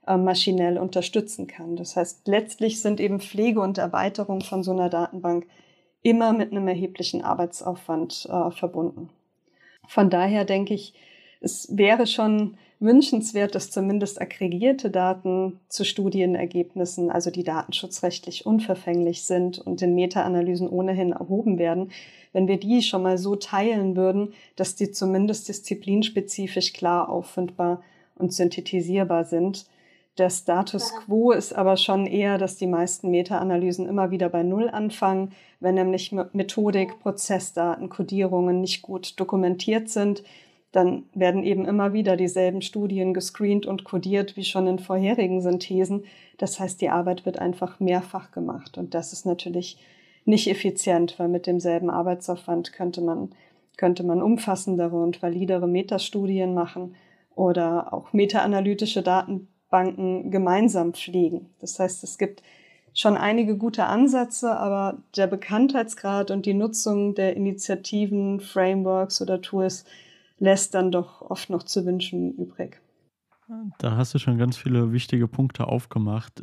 äh, 0.05 0.17
maschinell 0.17 0.77
unterstützen 0.77 1.47
kann. 1.47 1.75
Das 1.75 1.95
heißt, 1.95 2.27
letztlich 2.27 2.81
sind 2.81 2.99
eben 2.99 3.19
Pflege 3.19 3.59
und 3.59 3.77
Erweiterung 3.77 4.41
von 4.41 4.63
so 4.63 4.71
einer 4.71 4.89
Datenbank 4.89 5.47
immer 6.01 6.31
mit 6.31 6.51
einem 6.51 6.67
erheblichen 6.67 7.23
Arbeitsaufwand 7.23 8.27
äh, 8.31 8.51
verbunden. 8.51 9.09
Von 9.87 10.09
daher 10.09 10.45
denke 10.45 10.73
ich, 10.73 10.93
es 11.41 11.75
wäre 11.75 12.05
schon 12.05 12.57
wünschenswert, 12.79 13.55
dass 13.55 13.71
zumindest 13.71 14.21
aggregierte 14.21 14.89
Daten 14.89 15.59
zu 15.67 15.83
Studienergebnissen, 15.83 17.11
also 17.11 17.29
die 17.29 17.43
datenschutzrechtlich 17.43 18.45
unverfänglich 18.45 19.23
sind 19.23 19.59
und 19.59 19.81
in 19.81 19.95
Meta-Analysen 19.95 20.69
ohnehin 20.69 21.11
erhoben 21.11 21.59
werden, 21.59 21.91
wenn 22.31 22.47
wir 22.47 22.57
die 22.57 22.81
schon 22.81 23.03
mal 23.03 23.17
so 23.17 23.35
teilen 23.35 23.95
würden, 23.95 24.33
dass 24.55 24.75
die 24.75 24.91
zumindest 24.91 25.49
disziplinspezifisch 25.49 26.73
klar 26.73 27.09
auffindbar 27.09 27.83
und 28.15 28.33
synthetisierbar 28.33 29.25
sind. 29.25 29.65
Der 30.17 30.29
Status 30.29 30.93
quo 30.95 31.31
ist 31.31 31.53
aber 31.53 31.77
schon 31.77 32.05
eher, 32.05 32.37
dass 32.37 32.57
die 32.57 32.67
meisten 32.67 33.09
Meta-Analysen 33.09 33.87
immer 33.87 34.11
wieder 34.11 34.29
bei 34.29 34.43
Null 34.43 34.69
anfangen, 34.69 35.31
wenn 35.59 35.75
nämlich 35.75 36.13
Methodik, 36.33 36.99
Prozessdaten, 36.99 37.89
Codierungen 37.89 38.61
nicht 38.61 38.81
gut 38.81 39.19
dokumentiert 39.19 39.89
sind 39.89 40.23
dann 40.71 41.03
werden 41.13 41.43
eben 41.43 41.65
immer 41.65 41.93
wieder 41.93 42.15
dieselben 42.15 42.61
Studien 42.61 43.13
gescreent 43.13 43.65
und 43.65 43.83
codiert 43.83 44.37
wie 44.37 44.43
schon 44.43 44.67
in 44.67 44.79
vorherigen 44.79 45.41
Synthesen. 45.41 46.03
Das 46.37 46.59
heißt, 46.59 46.79
die 46.81 46.89
Arbeit 46.89 47.25
wird 47.25 47.39
einfach 47.39 47.79
mehrfach 47.79 48.31
gemacht 48.31 48.77
und 48.77 48.93
das 48.93 49.13
ist 49.13 49.25
natürlich 49.25 49.79
nicht 50.25 50.47
effizient, 50.47 51.17
weil 51.17 51.27
mit 51.27 51.47
demselben 51.47 51.89
Arbeitsaufwand 51.89 52.71
könnte 52.71 53.01
man, 53.01 53.31
könnte 53.77 54.03
man 54.03 54.21
umfassendere 54.21 55.01
und 55.01 55.21
validere 55.21 55.67
Metastudien 55.67 56.53
machen 56.53 56.95
oder 57.35 57.93
auch 57.93 58.13
metaanalytische 58.13 59.01
Datenbanken 59.01 60.29
gemeinsam 60.29 60.93
pflegen. 60.93 61.49
Das 61.59 61.79
heißt, 61.79 62.03
es 62.03 62.17
gibt 62.17 62.43
schon 62.93 63.17
einige 63.17 63.57
gute 63.57 63.85
Ansätze, 63.85 64.51
aber 64.51 64.97
der 65.15 65.27
Bekanntheitsgrad 65.27 66.31
und 66.31 66.45
die 66.45 66.53
Nutzung 66.53 67.15
der 67.15 67.35
Initiativen, 67.35 68.39
Frameworks 68.39 69.21
oder 69.21 69.41
Tools 69.41 69.85
lässt 70.39 70.73
dann 70.73 70.91
doch 70.91 71.21
oft 71.21 71.49
noch 71.49 71.63
zu 71.63 71.85
wünschen 71.85 72.33
übrig. 72.33 72.81
Da 73.79 73.97
hast 73.97 74.13
du 74.13 74.19
schon 74.19 74.37
ganz 74.37 74.57
viele 74.57 74.91
wichtige 74.91 75.27
Punkte 75.27 75.67
aufgemacht. 75.67 76.41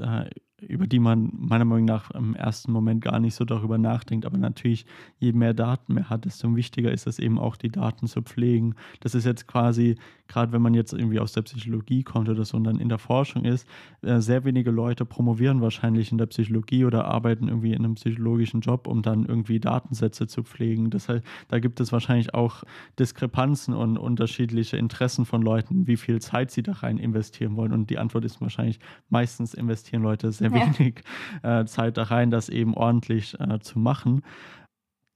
Über 0.60 0.86
die 0.86 0.98
man 0.98 1.30
meiner 1.34 1.66
Meinung 1.66 1.84
nach 1.84 2.10
im 2.12 2.34
ersten 2.34 2.72
Moment 2.72 3.02
gar 3.02 3.20
nicht 3.20 3.34
so 3.34 3.44
darüber 3.44 3.76
nachdenkt. 3.76 4.24
Aber 4.24 4.38
natürlich, 4.38 4.86
je 5.18 5.32
mehr 5.32 5.52
Daten 5.52 5.94
man 5.94 6.08
hat, 6.08 6.24
desto 6.24 6.54
wichtiger 6.56 6.90
ist 6.90 7.06
es 7.06 7.18
eben 7.18 7.38
auch, 7.38 7.56
die 7.56 7.68
Daten 7.68 8.06
zu 8.06 8.22
pflegen. 8.22 8.74
Das 9.00 9.14
ist 9.14 9.26
jetzt 9.26 9.46
quasi, 9.46 9.96
gerade 10.28 10.52
wenn 10.52 10.62
man 10.62 10.72
jetzt 10.72 10.94
irgendwie 10.94 11.20
aus 11.20 11.32
der 11.32 11.42
Psychologie 11.42 12.04
kommt 12.04 12.30
oder 12.30 12.44
so 12.46 12.56
und 12.56 12.64
dann 12.64 12.80
in 12.80 12.88
der 12.88 12.98
Forschung 12.98 13.44
ist, 13.44 13.68
äh, 14.00 14.20
sehr 14.20 14.44
wenige 14.44 14.70
Leute 14.70 15.04
promovieren 15.04 15.60
wahrscheinlich 15.60 16.10
in 16.10 16.16
der 16.16 16.26
Psychologie 16.26 16.86
oder 16.86 17.04
arbeiten 17.04 17.48
irgendwie 17.48 17.72
in 17.72 17.84
einem 17.84 17.94
psychologischen 17.94 18.62
Job, 18.62 18.86
um 18.86 19.02
dann 19.02 19.26
irgendwie 19.26 19.60
Datensätze 19.60 20.26
zu 20.26 20.42
pflegen. 20.42 20.88
Das 20.88 21.10
heißt, 21.10 21.24
da 21.48 21.58
gibt 21.58 21.80
es 21.80 21.92
wahrscheinlich 21.92 22.32
auch 22.32 22.64
Diskrepanzen 22.98 23.74
und 23.74 23.98
unterschiedliche 23.98 24.78
Interessen 24.78 25.26
von 25.26 25.42
Leuten, 25.42 25.86
wie 25.86 25.98
viel 25.98 26.20
Zeit 26.20 26.50
sie 26.50 26.62
da 26.62 26.72
rein 26.72 26.96
investieren 26.96 27.56
wollen. 27.56 27.72
Und 27.72 27.90
die 27.90 27.98
Antwort 27.98 28.24
ist 28.24 28.40
wahrscheinlich, 28.40 28.80
meistens 29.10 29.52
investieren 29.52 30.02
Leute 30.02 30.32
sehr 30.32 30.45
wenig 30.52 31.02
äh, 31.42 31.64
Zeit 31.64 31.96
da 31.96 32.04
rein, 32.04 32.30
das 32.30 32.48
eben 32.48 32.74
ordentlich 32.74 33.38
äh, 33.40 33.58
zu 33.60 33.78
machen. 33.78 34.22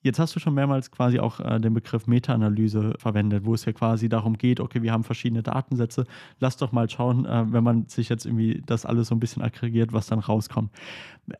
Jetzt 0.02 0.18
hast 0.18 0.34
du 0.34 0.40
schon 0.40 0.54
mehrmals 0.54 0.90
quasi 0.90 1.18
auch 1.18 1.40
äh, 1.40 1.60
den 1.60 1.74
Begriff 1.74 2.06
Meta-Analyse 2.06 2.94
verwendet, 2.98 3.44
wo 3.44 3.52
es 3.52 3.66
ja 3.66 3.72
quasi 3.72 4.08
darum 4.08 4.38
geht, 4.38 4.58
okay, 4.58 4.82
wir 4.82 4.92
haben 4.92 5.04
verschiedene 5.04 5.42
Datensätze, 5.42 6.06
lass 6.38 6.56
doch 6.56 6.72
mal 6.72 6.88
schauen, 6.88 7.26
äh, 7.26 7.52
wenn 7.52 7.62
man 7.62 7.86
sich 7.86 8.08
jetzt 8.08 8.24
irgendwie 8.24 8.62
das 8.64 8.86
alles 8.86 9.08
so 9.08 9.14
ein 9.14 9.20
bisschen 9.20 9.42
aggregiert, 9.42 9.92
was 9.92 10.06
dann 10.06 10.20
rauskommt. 10.20 10.70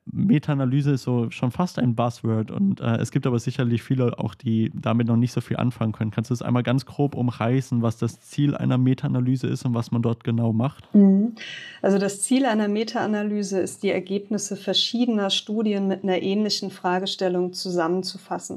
Meta-Analyse 0.05 0.93
ist 0.93 1.05
so 1.05 1.31
schon 1.31 1.51
fast 1.51 1.79
ein 1.79 1.95
Buzzword 1.95 2.51
und 2.51 2.81
äh, 2.81 2.97
es 2.97 3.11
gibt 3.11 3.27
aber 3.27 3.39
sicherlich 3.39 3.83
viele 3.83 4.19
auch, 4.19 4.35
die 4.35 4.71
damit 4.75 5.07
noch 5.07 5.17
nicht 5.17 5.33
so 5.33 5.41
viel 5.41 5.57
anfangen 5.57 5.93
können. 5.93 6.11
Kannst 6.11 6.31
du 6.31 6.35
es 6.35 6.43
einmal 6.43 6.63
ganz 6.63 6.85
grob 6.85 7.15
umreißen, 7.15 7.81
was 7.83 7.97
das 7.97 8.21
Ziel 8.21 8.55
einer 8.55 8.79
Meta-Analyse 8.79 9.47
ist 9.47 9.65
und 9.65 9.75
was 9.75 9.91
man 9.91 10.03
dort 10.03 10.23
genau 10.23 10.53
macht? 10.53 10.95
Mhm. 10.95 11.35
Also 11.83 11.99
das 11.99 12.21
Ziel 12.21 12.45
einer 12.45 12.69
Meta-Analyse 12.69 13.61
ist, 13.61 13.83
die 13.83 13.91
Ergebnisse 13.91 14.57
verschiedener 14.57 15.31
Studien 15.31 15.89
mit 15.89 16.03
einer 16.03 16.21
ähnlichen 16.21 16.71
Fragestellung 16.71 17.53
zusammenzufassen. 17.53 18.50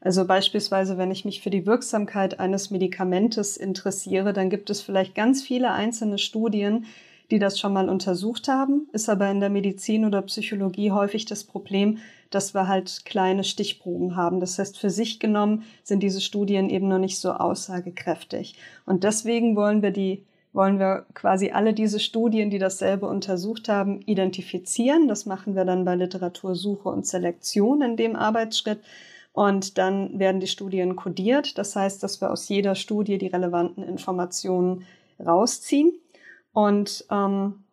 Also 0.00 0.26
beispielsweise, 0.26 0.96
wenn 0.96 1.10
ich 1.10 1.24
mich 1.24 1.42
für 1.42 1.50
die 1.50 1.66
Wirksamkeit 1.66 2.38
eines 2.38 2.70
Medikamentes 2.70 3.56
interessiere, 3.56 4.32
dann 4.32 4.48
gibt 4.48 4.70
es 4.70 4.80
vielleicht 4.80 5.14
ganz 5.14 5.42
viele 5.42 5.72
einzelne 5.72 6.18
Studien, 6.18 6.86
die 7.30 7.38
das 7.38 7.58
schon 7.58 7.72
mal 7.72 7.88
untersucht 7.88 8.48
haben, 8.48 8.88
ist 8.92 9.08
aber 9.08 9.30
in 9.30 9.40
der 9.40 9.50
Medizin 9.50 10.04
oder 10.04 10.22
Psychologie 10.22 10.92
häufig 10.92 11.26
das 11.26 11.44
Problem, 11.44 11.98
dass 12.30 12.54
wir 12.54 12.68
halt 12.68 13.04
kleine 13.04 13.44
Stichproben 13.44 14.16
haben. 14.16 14.40
Das 14.40 14.58
heißt, 14.58 14.78
für 14.78 14.90
sich 14.90 15.20
genommen 15.20 15.64
sind 15.82 16.02
diese 16.02 16.20
Studien 16.20 16.70
eben 16.70 16.88
noch 16.88 16.98
nicht 16.98 17.18
so 17.18 17.32
aussagekräftig. 17.32 18.56
Und 18.86 19.04
deswegen 19.04 19.56
wollen 19.56 19.82
wir 19.82 19.90
die 19.90 20.24
wollen 20.54 20.78
wir 20.78 21.04
quasi 21.14 21.50
alle 21.50 21.74
diese 21.74 22.00
Studien, 22.00 22.50
die 22.50 22.58
dasselbe 22.58 23.06
untersucht 23.06 23.68
haben, 23.68 24.00
identifizieren. 24.00 25.06
Das 25.06 25.26
machen 25.26 25.54
wir 25.54 25.64
dann 25.64 25.84
bei 25.84 25.94
Literatursuche 25.94 26.88
und 26.88 27.06
Selektion 27.06 27.82
in 27.82 27.96
dem 27.96 28.16
Arbeitsschritt. 28.16 28.80
Und 29.32 29.78
dann 29.78 30.18
werden 30.18 30.40
die 30.40 30.46
Studien 30.46 30.96
kodiert. 30.96 31.58
Das 31.58 31.76
heißt, 31.76 32.02
dass 32.02 32.20
wir 32.20 32.30
aus 32.30 32.48
jeder 32.48 32.74
Studie 32.74 33.18
die 33.18 33.28
relevanten 33.28 33.84
Informationen 33.84 34.84
rausziehen. 35.24 35.92
Und 36.52 37.04
ähm, 37.10 37.64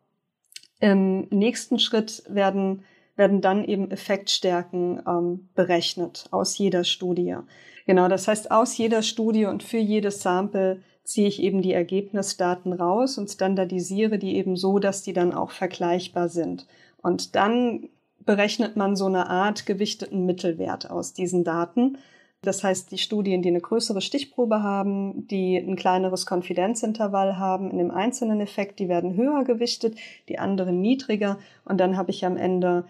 im 0.80 1.28
nächsten 1.30 1.80
Schritt 1.80 2.24
werden, 2.28 2.84
werden 3.16 3.42
dann 3.42 3.64
eben 3.64 3.90
Effektstärken 3.90 5.02
ähm, 5.08 5.50
berechnet 5.56 6.28
aus 6.32 6.58
jeder 6.58 6.84
Studie. 6.84 7.38
Genau, 7.86 8.08
das 8.08 8.28
heißt, 8.28 8.52
aus 8.52 8.78
jeder 8.78 9.02
Studie 9.02 9.46
und 9.46 9.64
für 9.64 9.78
jedes 9.78 10.22
Sample 10.22 10.82
ziehe 11.04 11.28
ich 11.28 11.42
eben 11.42 11.62
die 11.62 11.74
Ergebnisdaten 11.74 12.74
raus 12.74 13.18
und 13.18 13.30
standardisiere 13.30 14.18
die 14.18 14.36
eben 14.36 14.58
so, 14.58 14.80
dass 14.80 15.04
die 15.04 15.14
dann 15.14 15.34
auch 15.34 15.52
vergleichbar 15.52 16.30
sind. 16.30 16.68
Und 17.02 17.36
dann 17.36 17.90
berechnet 18.26 18.76
man 18.76 18.96
so 18.96 19.06
eine 19.06 19.30
Art 19.30 19.66
gewichteten 19.66 20.26
Mittelwert 20.26 20.90
aus 20.90 21.14
diesen 21.14 21.44
Daten 21.44 21.98
das 22.46 22.64
heißt, 22.64 22.92
die 22.92 22.98
Studien, 22.98 23.42
die 23.42 23.50
eine 23.50 23.62
größere 23.62 24.02
Stichprobe 24.02 24.62
haben, 24.62 25.28
die 25.28 25.58
ein 25.58 25.76
kleineres 25.76 26.26
Konfidenzintervall 26.26 27.38
haben 27.38 27.72
in 27.72 27.78
dem 27.78 27.92
einzelnen 27.92 28.40
Effekt, 28.40 28.80
die 28.80 28.88
werden 28.88 29.16
höher 29.16 29.44
gewichtet, 29.44 29.98
die 30.30 30.40
anderen 30.40 30.80
niedriger. 30.80 31.40
Und 31.66 31.80
dann 31.80 31.98
habe 31.98 32.12
ich 32.12 32.26
am 32.26 32.38
Ende 32.38 32.86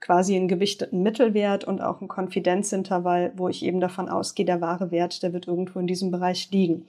quasi 0.00 0.36
einen 0.36 0.48
gewichteten 0.48 1.02
Mittelwert 1.02 1.64
und 1.64 1.80
auch 1.80 2.00
ein 2.00 2.08
Konfidenzintervall, 2.08 3.32
wo 3.36 3.48
ich 3.48 3.64
eben 3.64 3.80
davon 3.80 4.08
ausgehe, 4.08 4.44
der 4.44 4.60
wahre 4.60 4.90
Wert, 4.90 5.22
der 5.22 5.32
wird 5.32 5.46
irgendwo 5.46 5.78
in 5.78 5.86
diesem 5.86 6.10
Bereich 6.10 6.50
liegen. 6.50 6.86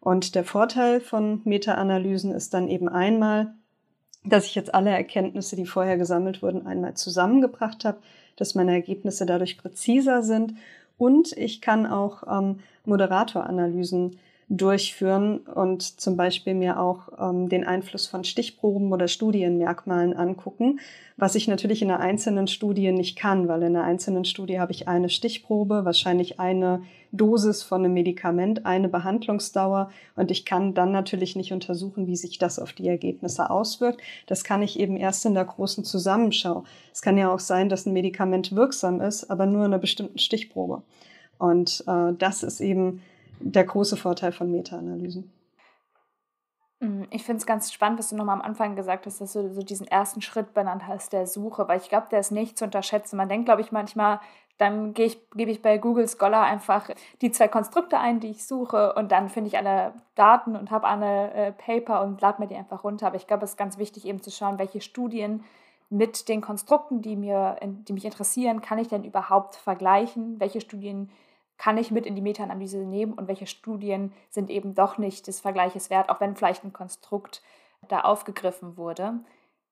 Und 0.00 0.34
der 0.34 0.44
Vorteil 0.44 1.00
von 1.00 1.42
Meta-Analysen 1.44 2.32
ist 2.32 2.54
dann 2.54 2.68
eben 2.68 2.88
einmal, 2.88 3.54
dass 4.24 4.46
ich 4.46 4.54
jetzt 4.54 4.74
alle 4.74 4.90
Erkenntnisse, 4.90 5.56
die 5.56 5.66
vorher 5.66 5.96
gesammelt 5.96 6.42
wurden, 6.42 6.66
einmal 6.66 6.94
zusammengebracht 6.94 7.84
habe, 7.84 7.98
dass 8.36 8.54
meine 8.54 8.72
Ergebnisse 8.72 9.26
dadurch 9.26 9.58
präziser 9.58 10.22
sind. 10.22 10.54
Und 10.98 11.32
ich 11.36 11.60
kann 11.60 11.86
auch 11.86 12.24
ähm, 12.30 12.60
Moderatoranalysen 12.84 14.18
durchführen 14.52 15.38
und 15.38 16.00
zum 16.00 16.16
Beispiel 16.16 16.54
mir 16.54 16.80
auch 16.80 17.08
ähm, 17.20 17.48
den 17.48 17.64
Einfluss 17.64 18.08
von 18.08 18.24
Stichproben 18.24 18.92
oder 18.92 19.06
Studienmerkmalen 19.06 20.12
angucken, 20.12 20.80
was 21.16 21.36
ich 21.36 21.46
natürlich 21.46 21.82
in 21.82 21.90
einer 21.90 22.00
einzelnen 22.00 22.48
Studie 22.48 22.90
nicht 22.90 23.16
kann, 23.16 23.46
weil 23.46 23.62
in 23.62 23.76
einer 23.76 23.84
einzelnen 23.84 24.24
Studie 24.24 24.58
habe 24.58 24.72
ich 24.72 24.88
eine 24.88 25.08
Stichprobe, 25.08 25.84
wahrscheinlich 25.84 26.40
eine 26.40 26.82
Dosis 27.12 27.62
von 27.62 27.84
einem 27.84 27.94
Medikament, 27.94 28.66
eine 28.66 28.88
Behandlungsdauer 28.88 29.92
und 30.16 30.32
ich 30.32 30.44
kann 30.44 30.74
dann 30.74 30.90
natürlich 30.90 31.36
nicht 31.36 31.52
untersuchen, 31.52 32.08
wie 32.08 32.16
sich 32.16 32.38
das 32.38 32.58
auf 32.58 32.72
die 32.72 32.88
Ergebnisse 32.88 33.50
auswirkt. 33.50 34.00
Das 34.26 34.42
kann 34.42 34.62
ich 34.62 34.80
eben 34.80 34.96
erst 34.96 35.24
in 35.26 35.34
der 35.34 35.44
großen 35.44 35.84
Zusammenschau. 35.84 36.64
Es 36.92 37.02
kann 37.02 37.16
ja 37.16 37.32
auch 37.32 37.38
sein, 37.38 37.68
dass 37.68 37.86
ein 37.86 37.92
Medikament 37.92 38.50
wirksam 38.56 39.00
ist, 39.00 39.30
aber 39.30 39.46
nur 39.46 39.60
in 39.60 39.72
einer 39.72 39.78
bestimmten 39.78 40.18
Stichprobe. 40.18 40.82
Und 41.38 41.84
äh, 41.86 42.12
das 42.18 42.42
ist 42.42 42.60
eben 42.60 43.00
der 43.40 43.64
große 43.64 43.96
Vorteil 43.96 44.32
von 44.32 44.50
Meta-Analysen. 44.50 45.32
Mm, 46.80 47.02
ich 47.10 47.24
finde 47.24 47.38
es 47.38 47.46
ganz 47.46 47.72
spannend, 47.72 47.98
was 47.98 48.10
du 48.10 48.16
nochmal 48.16 48.36
am 48.36 48.42
Anfang 48.42 48.76
gesagt 48.76 49.06
hast, 49.06 49.20
dass 49.20 49.32
du 49.32 49.52
so 49.52 49.62
diesen 49.62 49.86
ersten 49.86 50.22
Schritt 50.22 50.54
benannt 50.54 50.86
hast, 50.86 51.12
der 51.12 51.26
Suche, 51.26 51.68
weil 51.68 51.78
ich 51.78 51.88
glaube, 51.88 52.08
der 52.10 52.20
ist 52.20 52.32
nicht 52.32 52.58
zu 52.58 52.64
unterschätzen. 52.64 53.16
Man 53.16 53.28
denkt, 53.28 53.46
glaube 53.46 53.60
ich, 53.60 53.72
manchmal, 53.72 54.20
dann 54.58 54.94
ich, 54.96 55.18
gebe 55.30 55.50
ich 55.50 55.62
bei 55.62 55.78
Google 55.78 56.08
Scholar 56.08 56.44
einfach 56.44 56.90
die 57.22 57.30
zwei 57.30 57.48
Konstrukte 57.48 57.98
ein, 57.98 58.20
die 58.20 58.30
ich 58.30 58.46
suche 58.46 58.94
und 58.94 59.10
dann 59.10 59.28
finde 59.28 59.48
ich 59.48 59.56
alle 59.56 59.94
Daten 60.14 60.56
und 60.56 60.70
habe 60.70 60.86
alle 60.86 61.30
äh, 61.32 61.52
Paper 61.52 62.02
und 62.02 62.20
lade 62.20 62.42
mir 62.42 62.48
die 62.48 62.56
einfach 62.56 62.84
runter. 62.84 63.06
Aber 63.06 63.16
ich 63.16 63.26
glaube, 63.26 63.44
es 63.44 63.52
ist 63.52 63.56
ganz 63.56 63.78
wichtig 63.78 64.06
eben 64.06 64.22
zu 64.22 64.30
schauen, 64.30 64.58
welche 64.58 64.80
Studien 64.80 65.44
mit 65.88 66.28
den 66.28 66.40
Konstrukten, 66.40 67.02
die, 67.02 67.16
mir, 67.16 67.56
die 67.62 67.92
mich 67.92 68.04
interessieren, 68.04 68.60
kann 68.60 68.78
ich 68.78 68.88
denn 68.88 69.02
überhaupt 69.02 69.56
vergleichen? 69.56 70.38
Welche 70.38 70.60
Studien 70.60 71.10
kann 71.60 71.76
ich 71.76 71.90
mit 71.90 72.06
in 72.06 72.14
die 72.14 72.22
Meta-Analyse 72.22 72.78
nehmen 72.78 73.12
und 73.12 73.28
welche 73.28 73.46
Studien 73.46 74.14
sind 74.30 74.48
eben 74.48 74.74
doch 74.74 74.96
nicht 74.96 75.26
des 75.26 75.40
Vergleiches 75.40 75.90
wert, 75.90 76.08
auch 76.08 76.18
wenn 76.18 76.34
vielleicht 76.34 76.64
ein 76.64 76.72
Konstrukt 76.72 77.42
da 77.86 78.00
aufgegriffen 78.00 78.78
wurde. 78.78 79.20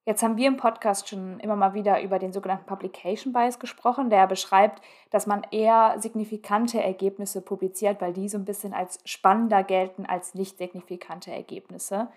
Jetzt 0.05 0.23
haben 0.23 0.37
wir 0.37 0.49
im 0.49 0.59
Podcast 0.59 1.09
schon 1.09 1.41
immer 1.41 1.57
mal 1.57 1.73
wieder 1.73 2.03
über 2.03 2.19
den 2.19 2.31
sogenannten 2.31 2.67
Publication 2.67 3.33
Bias 3.33 3.59
gesprochen, 3.59 4.11
der 4.11 4.27
beschreibt, 4.27 4.83
dass 5.09 5.27
man 5.27 5.47
eher 5.51 5.95
signifikante 5.99 6.83
Ergebnisse 6.83 7.41
publiziert, 7.41 8.03
weil 8.03 8.13
die 8.13 8.29
so 8.29 8.37
ein 8.37 8.45
bisschen 8.45 8.75
als 8.75 8.99
spannender 9.07 9.63
gelten 9.63 10.05
als 10.05 10.35
nicht 10.35 10.59
signifikante 10.59 11.33
Ergebnisse. 11.33 12.09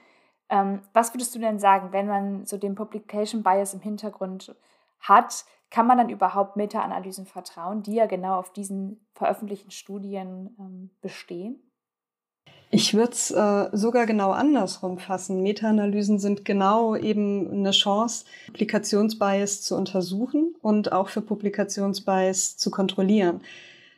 Ähm, 0.49 0.81
was 0.91 1.13
würdest 1.13 1.33
du 1.33 1.39
denn 1.39 1.59
sagen, 1.59 1.93
wenn 1.93 2.07
man 2.07 2.45
so 2.45 2.57
den 2.57 2.75
Publication 2.75 3.41
Bias 3.41 3.73
im 3.73 3.79
Hintergrund 3.79 4.53
hat, 4.99 5.45
kann 5.71 5.87
man 5.87 5.97
dann 5.97 6.09
überhaupt 6.09 6.57
Meta-Analysen 6.57 7.25
vertrauen, 7.25 7.81
die 7.81 7.95
ja 7.95 8.05
genau 8.05 8.37
auf 8.37 8.53
diesen 8.53 9.07
veröffentlichten 9.13 9.71
Studien 9.71 10.55
ähm, 10.59 10.91
bestehen? 11.01 11.63
Ich 12.73 12.93
würde 12.93 13.11
es 13.11 13.31
äh, 13.31 13.69
sogar 13.73 14.05
genau 14.05 14.31
andersrum 14.31 14.97
fassen. 14.97 15.41
Meta-Analysen 15.41 16.19
sind 16.19 16.45
genau 16.45 16.95
eben 16.95 17.51
eine 17.51 17.71
Chance, 17.71 18.25
Publikationsbias 18.47 19.61
zu 19.61 19.75
untersuchen 19.75 20.55
und 20.61 20.91
auch 20.91 21.09
für 21.09 21.21
Publikationsbias 21.21 22.57
zu 22.57 22.71
kontrollieren. 22.71 23.41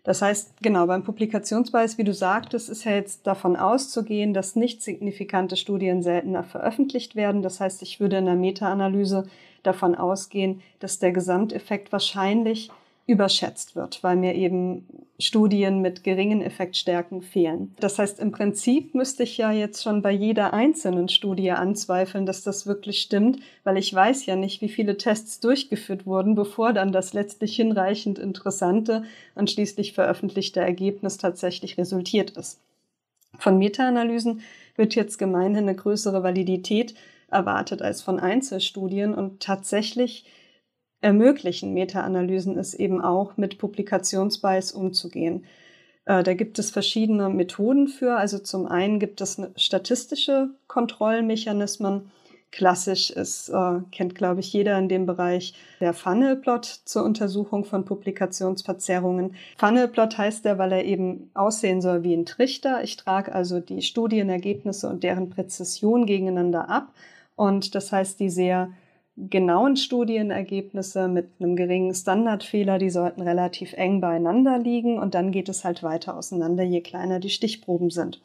Das 0.03 0.21
heißt, 0.21 0.61
genau, 0.61 0.87
beim 0.87 1.03
Publikationsbias, 1.03 1.97
wie 1.97 2.03
du 2.03 2.13
sagtest, 2.13 2.67
ist 2.67 2.83
ja 2.83 2.91
jetzt 2.91 3.25
davon 3.25 3.55
auszugehen, 3.55 4.33
dass 4.33 4.55
nicht 4.55 4.81
signifikante 4.81 5.55
Studien 5.55 6.01
seltener 6.01 6.43
veröffentlicht 6.43 7.15
werden. 7.15 7.41
Das 7.41 7.59
heißt, 7.59 7.81
ich 7.83 7.99
würde 7.99 8.17
in 8.17 8.25
der 8.25 8.35
Meta-Analyse 8.35 9.27
davon 9.63 9.95
ausgehen, 9.95 10.61
dass 10.79 10.99
der 10.99 11.11
Gesamteffekt 11.11 11.91
wahrscheinlich 11.91 12.69
überschätzt 13.05 13.75
wird, 13.75 14.01
weil 14.01 14.15
mir 14.15 14.33
eben 14.33 14.87
Studien 15.19 15.81
mit 15.81 16.03
geringen 16.03 16.41
Effektstärken 16.41 17.21
fehlen. 17.21 17.75
Das 17.79 17.99
heißt, 17.99 18.19
im 18.19 18.31
Prinzip 18.31 18.95
müsste 18.95 19.23
ich 19.23 19.37
ja 19.37 19.51
jetzt 19.51 19.83
schon 19.83 20.01
bei 20.01 20.11
jeder 20.11 20.53
einzelnen 20.53 21.09
Studie 21.09 21.51
anzweifeln, 21.51 22.25
dass 22.25 22.43
das 22.43 22.65
wirklich 22.65 23.01
stimmt, 23.01 23.39
weil 23.65 23.77
ich 23.77 23.93
weiß 23.93 24.25
ja 24.25 24.37
nicht, 24.37 24.61
wie 24.61 24.69
viele 24.69 24.97
Tests 24.97 25.41
durchgeführt 25.41 26.05
wurden, 26.05 26.35
bevor 26.35 26.71
dann 26.71 26.93
das 26.93 27.13
letztlich 27.13 27.55
hinreichend 27.57 28.19
interessante 28.19 29.03
und 29.35 29.51
schließlich 29.51 29.91
veröffentlichte 29.91 30.61
Ergebnis 30.61 31.17
tatsächlich 31.17 31.77
resultiert 31.77 32.31
ist. 32.31 32.59
Von 33.37 33.57
Meta-Analysen 33.57 34.41
wird 34.75 34.95
jetzt 34.95 35.17
gemeinhin 35.17 35.63
eine 35.63 35.75
größere 35.75 36.23
Validität 36.23 36.95
erwartet 37.33 37.81
als 37.81 38.01
von 38.01 38.19
Einzelstudien 38.19 39.13
und 39.13 39.41
tatsächlich 39.41 40.25
ermöglichen 41.01 41.73
Meta-Analysen 41.73 42.57
es 42.57 42.73
eben 42.73 43.01
auch, 43.01 43.35
mit 43.37 43.57
Publikationsbias 43.57 44.71
umzugehen. 44.71 45.45
Äh, 46.05 46.23
da 46.23 46.33
gibt 46.33 46.59
es 46.59 46.71
verschiedene 46.71 47.29
Methoden 47.29 47.87
für. 47.87 48.15
Also 48.15 48.39
zum 48.39 48.65
einen 48.65 48.99
gibt 48.99 49.21
es 49.21 49.41
statistische 49.55 50.49
Kontrollmechanismen. 50.67 52.11
Klassisch 52.51 53.09
ist, 53.09 53.49
äh, 53.49 53.79
kennt 53.91 54.13
glaube 54.13 54.39
ich 54.39 54.53
jeder 54.53 54.77
in 54.77 54.87
dem 54.87 55.07
Bereich, 55.07 55.55
der 55.79 55.93
Funnelplot 55.93 56.65
zur 56.85 57.03
Untersuchung 57.03 57.65
von 57.65 57.83
Publikationsverzerrungen. 57.83 59.35
Funnelplot 59.57 60.19
heißt 60.19 60.45
der, 60.45 60.59
weil 60.59 60.71
er 60.71 60.85
eben 60.85 61.31
aussehen 61.33 61.81
soll 61.81 62.03
wie 62.03 62.13
ein 62.13 62.27
Trichter. 62.27 62.83
Ich 62.83 62.95
trage 62.95 63.33
also 63.33 63.59
die 63.59 63.81
Studienergebnisse 63.81 64.87
und 64.87 65.03
deren 65.03 65.31
Präzision 65.31 66.05
gegeneinander 66.05 66.69
ab. 66.69 66.93
Und 67.35 67.75
das 67.75 67.91
heißt, 67.91 68.19
die 68.19 68.29
sehr 68.29 68.71
genauen 69.15 69.75
Studienergebnisse 69.75 71.07
mit 71.07 71.29
einem 71.39 71.55
geringen 71.55 71.93
Standardfehler, 71.93 72.79
die 72.79 72.89
sollten 72.89 73.21
relativ 73.21 73.73
eng 73.73 74.01
beieinander 74.01 74.57
liegen 74.57 74.97
und 74.97 75.13
dann 75.13 75.31
geht 75.31 75.49
es 75.49 75.63
halt 75.63 75.83
weiter 75.83 76.17
auseinander, 76.17 76.63
je 76.63 76.81
kleiner 76.81 77.19
die 77.19 77.29
Stichproben 77.29 77.91
sind. 77.91 78.21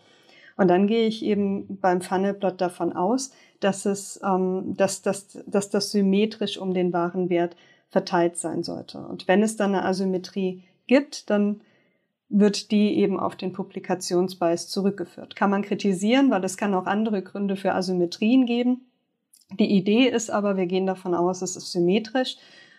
Und 0.56 0.68
dann 0.68 0.86
gehe 0.86 1.06
ich 1.06 1.24
eben 1.24 1.78
beim 1.80 2.00
Funnelplot 2.00 2.60
davon 2.60 2.92
aus, 2.92 3.32
dass, 3.60 3.86
es, 3.86 4.20
ähm, 4.24 4.74
dass, 4.76 5.02
dass, 5.02 5.38
dass 5.46 5.70
das 5.70 5.92
symmetrisch 5.92 6.58
um 6.58 6.74
den 6.74 6.92
wahren 6.92 7.28
Wert 7.28 7.54
verteilt 7.90 8.36
sein 8.36 8.62
sollte. 8.62 8.98
Und 8.98 9.28
wenn 9.28 9.42
es 9.42 9.56
dann 9.56 9.74
eine 9.74 9.84
Asymmetrie 9.84 10.64
gibt, 10.86 11.30
dann 11.30 11.60
wird 12.28 12.70
die 12.70 12.98
eben 12.98 13.18
auf 13.18 13.36
den 13.36 13.52
Publikationsbias 13.52 14.68
zurückgeführt. 14.68 15.36
Kann 15.36 15.50
man 15.50 15.62
kritisieren, 15.62 16.30
weil 16.30 16.44
es 16.44 16.56
kann 16.56 16.74
auch 16.74 16.86
andere 16.86 17.22
Gründe 17.22 17.56
für 17.56 17.74
Asymmetrien 17.74 18.44
geben. 18.44 18.87
Die 19.50 19.70
Idee 19.70 20.08
ist 20.08 20.30
aber, 20.30 20.56
wir 20.56 20.66
gehen 20.66 20.86
davon 20.86 21.14
aus, 21.14 21.42
es 21.42 21.56
ist 21.56 21.72
symmetrisch. 21.72 22.36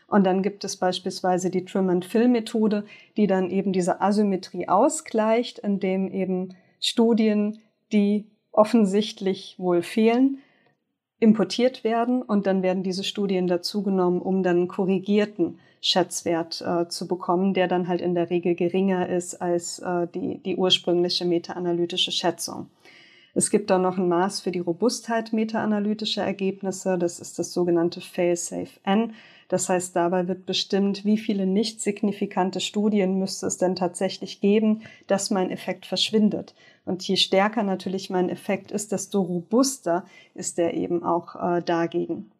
Und 0.07 0.23
dann 0.23 0.41
gibt 0.41 0.63
es 0.63 0.77
beispielsweise 0.77 1.49
die 1.49 1.65
Trim-and-Fill-Methode, 1.65 2.85
die 3.15 3.27
dann 3.27 3.51
eben 3.51 3.73
diese 3.73 4.01
Asymmetrie 4.01 4.67
ausgleicht, 4.67 5.59
indem 5.59 6.11
eben 6.11 6.55
Studien, 6.79 7.59
die 7.91 8.25
offensichtlich 8.51 9.55
wohl 9.57 9.83
fehlen, 9.83 10.39
importiert 11.19 11.83
werden 11.83 12.21
und 12.21 12.47
dann 12.47 12.63
werden 12.63 12.81
diese 12.81 13.03
Studien 13.03 13.47
dazugenommen, 13.47 14.21
um 14.21 14.41
dann 14.41 14.57
einen 14.57 14.67
korrigierten 14.67 15.59
Schätzwert 15.81 16.61
äh, 16.61 16.87
zu 16.87 17.07
bekommen, 17.07 17.53
der 17.53 17.67
dann 17.67 17.87
halt 17.87 18.01
in 18.01 18.15
der 18.15 18.29
Regel 18.29 18.55
geringer 18.55 19.07
ist 19.07 19.41
als 19.41 19.79
äh, 19.79 20.07
die, 20.13 20.39
die 20.39 20.55
ursprüngliche 20.55 21.25
meta-analytische 21.25 22.11
Schätzung. 22.11 22.67
Es 23.33 23.49
gibt 23.51 23.71
auch 23.71 23.79
noch 23.79 23.97
ein 23.97 24.07
Maß 24.07 24.41
für 24.41 24.51
die 24.51 24.59
Robustheit 24.59 25.33
meta-analytischer 25.33 26.23
Ergebnisse. 26.23 26.97
Das 26.97 27.19
ist 27.19 27.39
das 27.39 27.53
sogenannte 27.53 28.01
Fail-Safe 28.01 28.79
N. 28.83 29.13
Das 29.49 29.67
heißt, 29.67 29.95
dabei 29.95 30.27
wird 30.27 30.45
bestimmt, 30.45 31.05
wie 31.05 31.17
viele 31.17 31.47
nicht 31.47 31.81
signifikante 31.81 32.59
Studien 32.59 33.17
müsste 33.17 33.47
es 33.47 33.57
denn 33.57 33.75
tatsächlich 33.75 34.41
geben, 34.41 34.83
dass 35.07 35.31
mein 35.31 35.49
Effekt 35.49 35.87
verschwindet. 35.87 36.53
Und 36.85 37.07
je 37.07 37.15
stärker 37.15 37.63
natürlich 37.63 38.09
mein 38.09 38.29
Effekt 38.29 38.71
ist, 38.71 38.91
desto 38.91 39.21
robuster 39.21 40.05
ist 40.35 40.59
der 40.59 40.75
eben 40.75 41.03
auch 41.03 41.35
äh, 41.35 41.61
dagegen. 41.63 42.31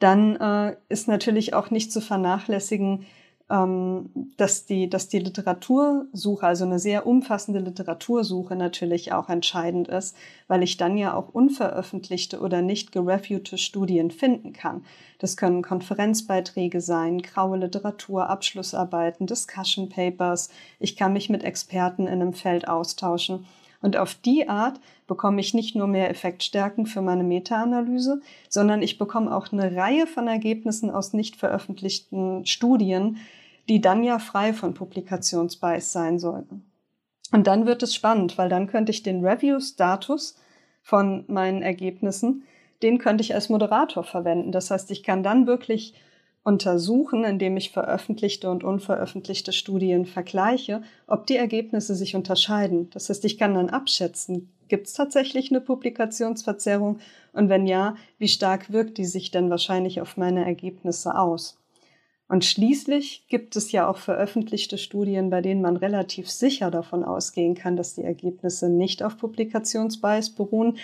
Dann 0.00 0.36
äh, 0.36 0.76
ist 0.88 1.06
natürlich 1.06 1.54
auch 1.54 1.70
nicht 1.70 1.92
zu 1.92 2.00
vernachlässigen, 2.00 3.06
dass, 3.46 4.64
die, 4.64 4.88
dass 4.88 5.08
die 5.08 5.18
Literatursuche, 5.18 6.46
also 6.46 6.64
eine 6.64 6.78
sehr 6.78 7.06
umfassende 7.06 7.60
Literatursuche 7.60 8.56
natürlich 8.56 9.12
auch 9.12 9.28
entscheidend 9.28 9.86
ist, 9.88 10.16
weil 10.48 10.62
ich 10.62 10.78
dann 10.78 10.96
ja 10.96 11.14
auch 11.14 11.28
unveröffentlichte 11.28 12.40
oder 12.40 12.62
nicht 12.62 12.90
gereviewte 12.90 13.58
Studien 13.58 14.10
finden 14.10 14.54
kann. 14.54 14.86
Das 15.18 15.36
können 15.36 15.60
Konferenzbeiträge 15.60 16.80
sein, 16.80 17.20
graue 17.20 17.58
Literatur, 17.58 18.30
Abschlussarbeiten, 18.30 19.26
Discussion 19.26 19.90
Papers. 19.90 20.48
Ich 20.78 20.96
kann 20.96 21.12
mich 21.12 21.28
mit 21.28 21.44
Experten 21.44 22.06
in 22.06 22.22
einem 22.22 22.32
Feld 22.32 22.66
austauschen. 22.66 23.44
Und 23.84 23.98
auf 23.98 24.14
die 24.14 24.48
Art 24.48 24.80
bekomme 25.06 25.42
ich 25.42 25.52
nicht 25.52 25.76
nur 25.76 25.86
mehr 25.86 26.08
Effektstärken 26.08 26.86
für 26.86 27.02
meine 27.02 27.22
Meta-Analyse, 27.22 28.22
sondern 28.48 28.80
ich 28.80 28.96
bekomme 28.96 29.36
auch 29.36 29.52
eine 29.52 29.76
Reihe 29.76 30.06
von 30.06 30.26
Ergebnissen 30.26 30.90
aus 30.90 31.12
nicht 31.12 31.36
veröffentlichten 31.36 32.46
Studien, 32.46 33.18
die 33.68 33.82
dann 33.82 34.02
ja 34.02 34.18
frei 34.18 34.54
von 34.54 34.72
Publikationsbias 34.72 35.92
sein 35.92 36.18
sollten. 36.18 36.64
Und 37.30 37.46
dann 37.46 37.66
wird 37.66 37.82
es 37.82 37.94
spannend, 37.94 38.38
weil 38.38 38.48
dann 38.48 38.68
könnte 38.68 38.90
ich 38.90 39.02
den 39.02 39.22
Review-Status 39.22 40.38
von 40.80 41.24
meinen 41.26 41.60
Ergebnissen, 41.60 42.44
den 42.82 42.96
könnte 42.96 43.20
ich 43.20 43.34
als 43.34 43.50
Moderator 43.50 44.02
verwenden. 44.02 44.50
Das 44.50 44.70
heißt, 44.70 44.90
ich 44.92 45.02
kann 45.02 45.22
dann 45.22 45.46
wirklich 45.46 45.92
untersuchen, 46.44 47.24
indem 47.24 47.56
ich 47.56 47.70
veröffentlichte 47.70 48.50
und 48.50 48.62
unveröffentlichte 48.62 49.52
Studien 49.52 50.04
vergleiche, 50.04 50.82
ob 51.06 51.26
die 51.26 51.36
Ergebnisse 51.36 51.94
sich 51.94 52.14
unterscheiden. 52.14 52.90
Das 52.90 53.08
heißt, 53.08 53.24
ich 53.24 53.38
kann 53.38 53.54
dann 53.54 53.70
abschätzen, 53.70 54.50
gibt 54.68 54.86
es 54.86 54.92
tatsächlich 54.92 55.50
eine 55.50 55.62
Publikationsverzerrung 55.62 56.98
und 57.32 57.48
wenn 57.48 57.66
ja, 57.66 57.96
wie 58.18 58.28
stark 58.28 58.70
wirkt 58.72 58.98
die 58.98 59.06
sich 59.06 59.30
denn 59.30 59.50
wahrscheinlich 59.50 60.00
auf 60.00 60.16
meine 60.16 60.44
Ergebnisse 60.44 61.18
aus? 61.18 61.58
Und 62.28 62.44
schließlich 62.44 63.26
gibt 63.28 63.54
es 63.56 63.72
ja 63.72 63.88
auch 63.88 63.98
veröffentlichte 63.98 64.78
Studien, 64.78 65.30
bei 65.30 65.40
denen 65.40 65.60
man 65.60 65.76
relativ 65.76 66.30
sicher 66.30 66.70
davon 66.70 67.04
ausgehen 67.04 67.54
kann, 67.54 67.76
dass 67.76 67.94
die 67.94 68.02
Ergebnisse 68.02 68.68
nicht 68.68 69.02
auf 69.02 69.18
Publikationsbias 69.18 70.30
beruhen, 70.30 70.78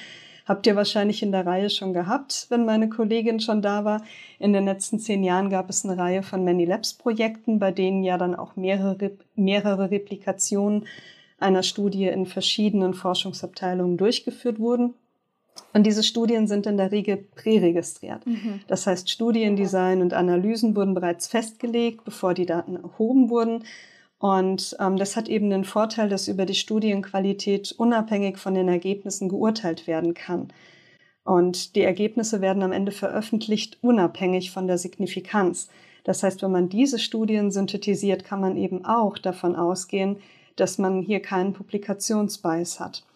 habt 0.50 0.66
ihr 0.66 0.74
wahrscheinlich 0.74 1.22
in 1.22 1.30
der 1.30 1.46
Reihe 1.46 1.70
schon 1.70 1.92
gehabt, 1.92 2.46
wenn 2.48 2.64
meine 2.64 2.88
Kollegin 2.88 3.38
schon 3.38 3.62
da 3.62 3.84
war. 3.84 4.02
In 4.40 4.52
den 4.52 4.64
letzten 4.64 4.98
zehn 4.98 5.22
Jahren 5.22 5.48
gab 5.48 5.70
es 5.70 5.84
eine 5.84 5.96
Reihe 5.96 6.24
von 6.24 6.42
Many 6.42 6.64
Labs 6.64 6.92
Projekten, 6.92 7.60
bei 7.60 7.70
denen 7.70 8.02
ja 8.02 8.18
dann 8.18 8.34
auch 8.34 8.56
mehrere, 8.56 9.12
mehrere 9.36 9.92
Replikationen 9.92 10.88
einer 11.38 11.62
Studie 11.62 12.08
in 12.08 12.26
verschiedenen 12.26 12.94
Forschungsabteilungen 12.94 13.96
durchgeführt 13.96 14.58
wurden. 14.58 14.94
Und 15.72 15.86
diese 15.86 16.02
Studien 16.02 16.48
sind 16.48 16.66
in 16.66 16.76
der 16.76 16.90
Regel 16.90 17.16
präregistriert. 17.16 18.26
Mhm. 18.26 18.60
Das 18.66 18.88
heißt, 18.88 19.08
Studiendesign 19.08 20.02
und 20.02 20.14
Analysen 20.14 20.74
wurden 20.74 20.94
bereits 20.94 21.28
festgelegt, 21.28 22.02
bevor 22.04 22.34
die 22.34 22.46
Daten 22.46 22.74
erhoben 22.74 23.30
wurden. 23.30 23.62
Und 24.20 24.76
ähm, 24.78 24.98
das 24.98 25.16
hat 25.16 25.28
eben 25.28 25.48
den 25.48 25.64
Vorteil, 25.64 26.10
dass 26.10 26.28
über 26.28 26.44
die 26.44 26.54
Studienqualität 26.54 27.72
unabhängig 27.72 28.36
von 28.36 28.54
den 28.54 28.68
Ergebnissen 28.68 29.30
geurteilt 29.30 29.86
werden 29.86 30.12
kann. 30.12 30.52
Und 31.24 31.74
die 31.74 31.82
Ergebnisse 31.82 32.42
werden 32.42 32.62
am 32.62 32.72
Ende 32.72 32.92
veröffentlicht, 32.92 33.78
unabhängig 33.80 34.50
von 34.50 34.66
der 34.66 34.76
Signifikanz. 34.76 35.68
Das 36.04 36.22
heißt, 36.22 36.42
wenn 36.42 36.52
man 36.52 36.68
diese 36.68 36.98
Studien 36.98 37.50
synthetisiert, 37.50 38.24
kann 38.24 38.40
man 38.40 38.58
eben 38.58 38.84
auch 38.84 39.16
davon 39.16 39.56
ausgehen, 39.56 40.18
dass 40.54 40.76
man 40.76 41.00
hier 41.00 41.20
keinen 41.20 41.54
Publikationsbias 41.54 42.78
hat. 42.78 43.06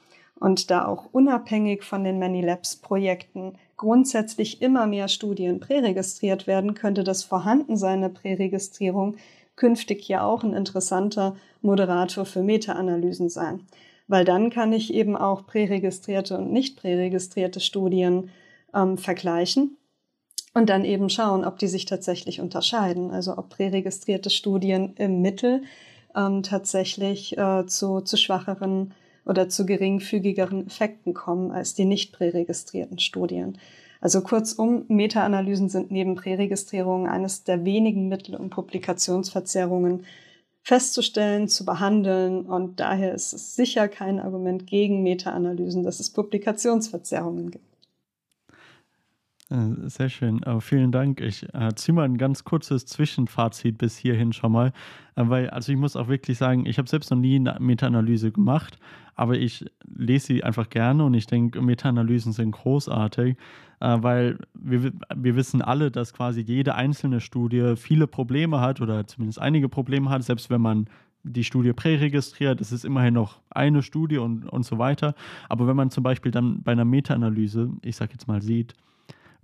Und 0.40 0.70
da 0.70 0.86
auch 0.86 1.10
unabhängig 1.12 1.84
von 1.84 2.02
den 2.02 2.18
Many 2.18 2.40
Labs 2.40 2.76
Projekten 2.76 3.58
grundsätzlich 3.76 4.62
immer 4.62 4.86
mehr 4.86 5.08
Studien 5.08 5.60
präregistriert 5.60 6.46
werden, 6.46 6.72
könnte 6.72 7.04
das 7.04 7.24
Vorhandensein 7.24 8.00
der 8.00 8.08
Präregistrierung 8.08 9.16
künftig 9.56 10.04
hier 10.04 10.24
auch 10.24 10.42
ein 10.42 10.52
interessanter 10.52 11.36
Moderator 11.60 12.24
für 12.24 12.42
Meta-Analysen 12.42 13.28
sein. 13.28 13.60
Weil 14.06 14.24
dann 14.24 14.50
kann 14.50 14.72
ich 14.72 14.92
eben 14.92 15.16
auch 15.16 15.46
präregistrierte 15.46 16.36
und 16.36 16.52
nicht 16.52 16.76
präregistrierte 16.76 17.60
Studien 17.60 18.30
ähm, 18.74 18.98
vergleichen 18.98 19.76
und 20.52 20.68
dann 20.68 20.84
eben 20.84 21.08
schauen, 21.08 21.44
ob 21.44 21.58
die 21.58 21.68
sich 21.68 21.84
tatsächlich 21.84 22.40
unterscheiden. 22.40 23.10
Also 23.10 23.36
ob 23.38 23.48
präregistrierte 23.48 24.30
Studien 24.30 24.94
im 24.96 25.22
Mittel 25.22 25.62
ähm, 26.14 26.42
tatsächlich 26.42 27.36
äh, 27.36 27.66
zu, 27.66 28.00
zu 28.00 28.16
schwacheren 28.16 28.94
oder 29.26 29.48
zu 29.48 29.66
geringfügigeren 29.66 30.66
Effekten 30.66 31.14
kommen 31.14 31.50
als 31.50 31.74
die 31.74 31.84
nicht 31.84 32.12
präregistrierten 32.12 32.98
Studien. 32.98 33.58
Also 34.04 34.20
kurzum, 34.20 34.84
Meta-Analysen 34.88 35.70
sind 35.70 35.90
neben 35.90 36.14
Präregistrierungen 36.14 37.10
eines 37.10 37.44
der 37.44 37.64
wenigen 37.64 38.08
Mittel, 38.08 38.36
um 38.36 38.50
Publikationsverzerrungen 38.50 40.04
festzustellen, 40.62 41.48
zu 41.48 41.64
behandeln. 41.64 42.44
Und 42.44 42.80
daher 42.80 43.14
ist 43.14 43.32
es 43.32 43.56
sicher 43.56 43.88
kein 43.88 44.20
Argument 44.20 44.66
gegen 44.66 45.02
Meta-Analysen, 45.02 45.84
dass 45.84 46.00
es 46.00 46.10
Publikationsverzerrungen 46.10 47.50
gibt. 47.50 47.64
Äh, 49.54 49.88
sehr 49.88 50.08
schön. 50.08 50.40
Uh, 50.46 50.58
vielen 50.60 50.90
Dank. 50.90 51.20
Ich 51.20 51.46
uh, 51.54 51.70
ziehe 51.74 51.94
mal 51.94 52.04
ein 52.04 52.18
ganz 52.18 52.44
kurzes 52.44 52.86
Zwischenfazit 52.86 53.78
bis 53.78 53.96
hierhin 53.96 54.32
schon 54.32 54.52
mal. 54.52 54.72
Weil, 55.14 55.48
also 55.50 55.70
ich 55.70 55.78
muss 55.78 55.94
auch 55.94 56.08
wirklich 56.08 56.38
sagen, 56.38 56.66
ich 56.66 56.78
habe 56.78 56.88
selbst 56.88 57.10
noch 57.12 57.18
nie 57.18 57.36
eine 57.36 57.56
Meta-Analyse 57.60 58.32
gemacht, 58.32 58.80
aber 59.14 59.36
ich 59.38 59.64
lese 59.86 60.26
sie 60.26 60.42
einfach 60.42 60.68
gerne 60.70 61.04
und 61.04 61.14
ich 61.14 61.26
denke, 61.28 61.62
Meta-Analysen 61.62 62.32
sind 62.32 62.50
großartig, 62.50 63.36
weil 63.78 64.38
wir, 64.54 64.90
wir 65.14 65.36
wissen 65.36 65.62
alle, 65.62 65.92
dass 65.92 66.14
quasi 66.14 66.40
jede 66.40 66.74
einzelne 66.74 67.20
Studie 67.20 67.74
viele 67.76 68.08
Probleme 68.08 68.58
hat 68.58 68.80
oder 68.80 69.06
zumindest 69.06 69.40
einige 69.40 69.68
Probleme 69.68 70.10
hat, 70.10 70.24
selbst 70.24 70.50
wenn 70.50 70.62
man 70.62 70.88
die 71.22 71.44
Studie 71.44 71.72
präregistriert, 71.72 72.60
es 72.60 72.72
ist 72.72 72.84
immerhin 72.84 73.14
noch 73.14 73.40
eine 73.50 73.84
Studie 73.84 74.18
und, 74.18 74.48
und 74.48 74.64
so 74.64 74.78
weiter. 74.78 75.14
Aber 75.48 75.68
wenn 75.68 75.76
man 75.76 75.92
zum 75.92 76.02
Beispiel 76.02 76.32
dann 76.32 76.60
bei 76.64 76.72
einer 76.72 76.84
Meta-Analyse, 76.84 77.70
ich 77.82 77.94
sage 77.94 78.14
jetzt 78.14 78.26
mal, 78.26 78.42
sieht, 78.42 78.74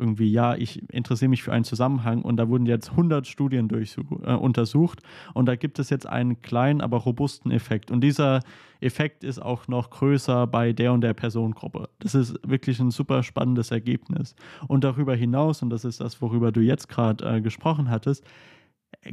irgendwie, 0.00 0.30
ja, 0.32 0.56
ich 0.56 0.82
interessiere 0.90 1.28
mich 1.28 1.42
für 1.42 1.52
einen 1.52 1.64
Zusammenhang 1.64 2.22
und 2.22 2.36
da 2.36 2.48
wurden 2.48 2.66
jetzt 2.66 2.90
100 2.90 3.26
Studien 3.26 3.68
äh, 3.70 4.32
untersucht 4.32 5.00
und 5.34 5.46
da 5.46 5.56
gibt 5.56 5.78
es 5.78 5.90
jetzt 5.90 6.06
einen 6.06 6.42
kleinen, 6.42 6.80
aber 6.80 6.98
robusten 6.98 7.52
Effekt. 7.52 7.90
Und 7.90 8.00
dieser 8.00 8.40
Effekt 8.80 9.22
ist 9.22 9.40
auch 9.40 9.68
noch 9.68 9.90
größer 9.90 10.46
bei 10.46 10.72
der 10.72 10.92
und 10.92 11.02
der 11.02 11.14
Personengruppe. 11.14 11.88
Das 11.98 12.14
ist 12.14 12.36
wirklich 12.46 12.80
ein 12.80 12.90
super 12.90 13.22
spannendes 13.22 13.70
Ergebnis. 13.70 14.34
Und 14.66 14.84
darüber 14.84 15.14
hinaus, 15.14 15.62
und 15.62 15.70
das 15.70 15.84
ist 15.84 16.00
das, 16.00 16.20
worüber 16.22 16.50
du 16.50 16.60
jetzt 16.60 16.88
gerade 16.88 17.36
äh, 17.36 17.40
gesprochen 17.40 17.90
hattest, 17.90 18.24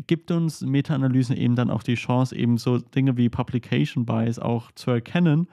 gibt 0.07 0.31
uns 0.31 0.61
Meta-Analysen 0.61 1.35
eben 1.35 1.55
dann 1.55 1.69
auch 1.69 1.83
die 1.83 1.95
Chance, 1.95 2.35
eben 2.35 2.57
so 2.57 2.79
Dinge 2.79 3.17
wie 3.17 3.29
Publication 3.29 4.05
Bias 4.05 4.39
auch 4.39 4.71
zu 4.71 4.91
erkennen 4.91 5.47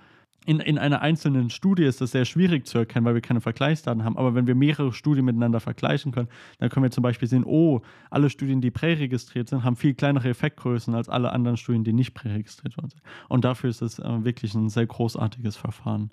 in, 0.44 0.60
in 0.60 0.78
einer 0.78 1.00
einzelnen 1.00 1.50
Studie 1.50 1.84
ist 1.84 2.00
das 2.00 2.10
sehr 2.10 2.24
schwierig 2.24 2.66
zu 2.66 2.78
erkennen, 2.78 3.06
weil 3.06 3.14
wir 3.14 3.20
keine 3.20 3.40
Vergleichsdaten 3.40 4.04
haben. 4.04 4.18
Aber 4.18 4.34
wenn 4.34 4.46
wir 4.46 4.54
mehrere 4.54 4.92
Studien 4.92 5.24
miteinander 5.24 5.60
vergleichen 5.60 6.12
können, 6.12 6.28
dann 6.58 6.68
können 6.68 6.84
wir 6.84 6.90
zum 6.90 7.02
Beispiel 7.02 7.28
sehen, 7.28 7.44
oh, 7.44 7.80
alle 8.10 8.30
Studien, 8.30 8.60
die 8.60 8.70
präregistriert 8.70 9.48
sind, 9.48 9.64
haben 9.64 9.76
viel 9.76 9.94
kleinere 9.94 10.28
Effektgrößen 10.28 10.94
als 10.94 11.08
alle 11.08 11.32
anderen 11.32 11.56
Studien, 11.56 11.84
die 11.84 11.92
nicht 11.92 12.14
präregistriert 12.14 12.76
worden 12.76 12.90
sind. 12.90 13.02
Und 13.28 13.44
dafür 13.44 13.70
ist 13.70 13.82
es 13.82 13.98
äh, 13.98 14.24
wirklich 14.24 14.54
ein 14.54 14.68
sehr 14.68 14.86
großartiges 14.86 15.56
Verfahren. 15.56 16.10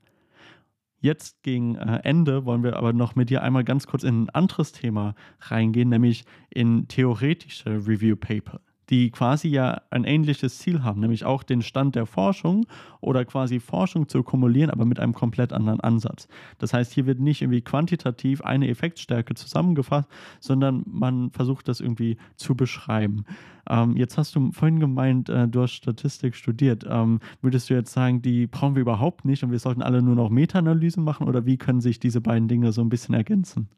Jetzt 1.00 1.44
gegen 1.44 1.76
äh, 1.76 2.00
Ende 2.04 2.46
wollen 2.46 2.64
wir 2.64 2.78
aber 2.78 2.94
noch 2.94 3.16
mit 3.16 3.30
dir 3.30 3.42
einmal 3.42 3.64
ganz 3.64 3.88
kurz 3.88 4.04
in 4.04 4.24
ein 4.24 4.30
anderes 4.30 4.72
Thema 4.72 5.16
reingehen, 5.40 5.90
nämlich 5.90 6.26
in 6.50 6.88
theoretische 6.88 7.88
Review 7.88 8.16
Paper 8.16 8.62
die 8.92 9.10
quasi 9.10 9.48
ja 9.48 9.82
ein 9.90 10.04
ähnliches 10.04 10.60
Ziel 10.60 10.84
haben, 10.84 11.00
nämlich 11.00 11.24
auch 11.24 11.44
den 11.44 11.62
Stand 11.62 11.96
der 11.96 12.06
Forschung 12.06 12.68
oder 13.00 13.24
quasi 13.24 13.62
Forschung 13.62 14.10
zu 14.10 14.22
kumulieren, 14.22 14.70
aber 14.70 14.84
mit 14.84 15.00
einem 15.00 15.14
komplett 15.14 15.54
anderen 15.54 15.80
Ansatz. 15.80 16.28
Das 16.60 16.74
heißt, 16.74 16.92
hier 16.92 17.06
wird 17.06 17.20
nicht 17.20 17.42
irgendwie 17.42 17.62
quantitativ 17.62 18.42
eine 18.42 18.68
Effektstärke 18.68 19.34
zusammengefasst, 19.34 20.10
sondern 20.42 20.84
man 20.86 21.32
versucht 21.32 21.70
das 21.70 21.80
irgendwie 21.80 22.18
zu 22.36 22.54
beschreiben. 22.54 23.24
Ähm, 23.70 23.96
jetzt 23.96 24.18
hast 24.18 24.36
du 24.36 24.52
vorhin 24.52 24.82
gemeint, 24.82 25.30
äh, 25.30 25.48
du 25.48 25.62
hast 25.62 25.72
Statistik 25.72 26.36
studiert. 26.36 26.86
Ähm, 26.88 27.22
würdest 27.42 27.70
du 27.70 27.74
jetzt 27.74 27.94
sagen, 27.94 28.22
die 28.22 28.48
brauchen 28.48 28.76
wir 28.76 28.82
überhaupt 28.82 29.24
nicht 29.24 29.44
und 29.44 29.52
wir 29.52 29.60
sollten 29.60 29.82
alle 29.82 30.02
nur 30.02 30.16
noch 30.16 30.30
Meta-Analysen 30.30 31.04
machen 31.04 31.28
oder 31.28 31.46
wie 31.46 31.58
können 31.58 31.80
sich 31.80 32.00
diese 32.00 32.20
beiden 32.20 32.50
Dinge 32.50 32.74
so 32.74 32.82
ein 32.82 32.90
bisschen 32.90 33.16
ergänzen? 33.16 33.70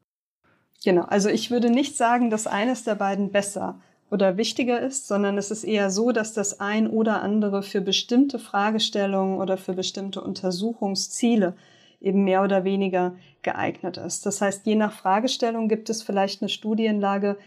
Genau, 0.84 1.04
also 1.04 1.30
ich 1.30 1.52
würde 1.52 1.70
nicht 1.70 1.96
sagen, 1.96 2.30
dass 2.32 2.48
eines 2.48 2.84
der 2.84 2.96
beiden 2.96 3.32
besser 3.32 3.80
oder 4.14 4.38
wichtiger 4.38 4.80
ist, 4.80 5.08
sondern 5.08 5.40
es 5.40 5.50
ist 5.50 5.64
eher 5.64 5.90
so, 5.90 6.12
dass 6.12 6.34
das 6.34 6.60
ein 6.60 6.88
oder 6.88 7.24
andere 7.24 7.64
für 7.64 7.82
bestimmte 7.82 8.38
Fragestellungen 8.38 9.40
oder 9.40 9.58
für 9.58 9.74
bestimmte 9.74 10.22
Untersuchungsziele 10.22 11.56
eben 12.00 12.24
mehr 12.24 12.44
oder 12.44 12.64
weniger 12.64 13.16
geeignet 13.42 13.98
ist. 13.98 14.28
Das 14.28 14.40
heißt, 14.40 14.68
je 14.68 14.76
nach 14.76 14.94
Fragestellung 14.94 15.68
gibt 15.68 15.90
es 15.90 16.04
vielleicht 16.04 16.44
eine 16.44 16.50
Studienlage 16.50 17.38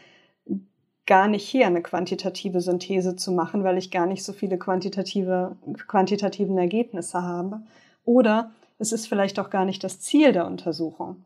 gar 1.07 1.29
nicht 1.29 1.55
her, 1.55 1.68
eine 1.68 1.83
quantitative 1.83 2.61
Synthese 2.61 3.14
zu 3.14 3.31
machen, 3.31 3.62
weil 3.62 3.79
ich 3.79 3.92
gar 3.92 4.07
nicht 4.07 4.24
so 4.24 4.33
viele 4.33 4.59
quantitative, 4.59 5.57
quantitativen 5.87 6.59
Ergebnisse 6.59 7.22
habe. 7.22 7.61
Oder 8.05 8.50
es 8.81 8.90
ist 8.90 9.07
vielleicht 9.07 9.38
auch 9.38 9.50
gar 9.50 9.64
nicht 9.64 9.85
das 9.85 10.00
Ziel 10.00 10.33
der 10.33 10.46
Untersuchung. 10.46 11.22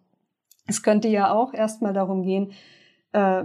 Es 0.66 0.82
könnte 0.82 1.08
ja 1.08 1.32
auch 1.32 1.54
erstmal 1.54 1.94
darum 1.94 2.24
gehen, 2.24 2.52
äh, 3.12 3.44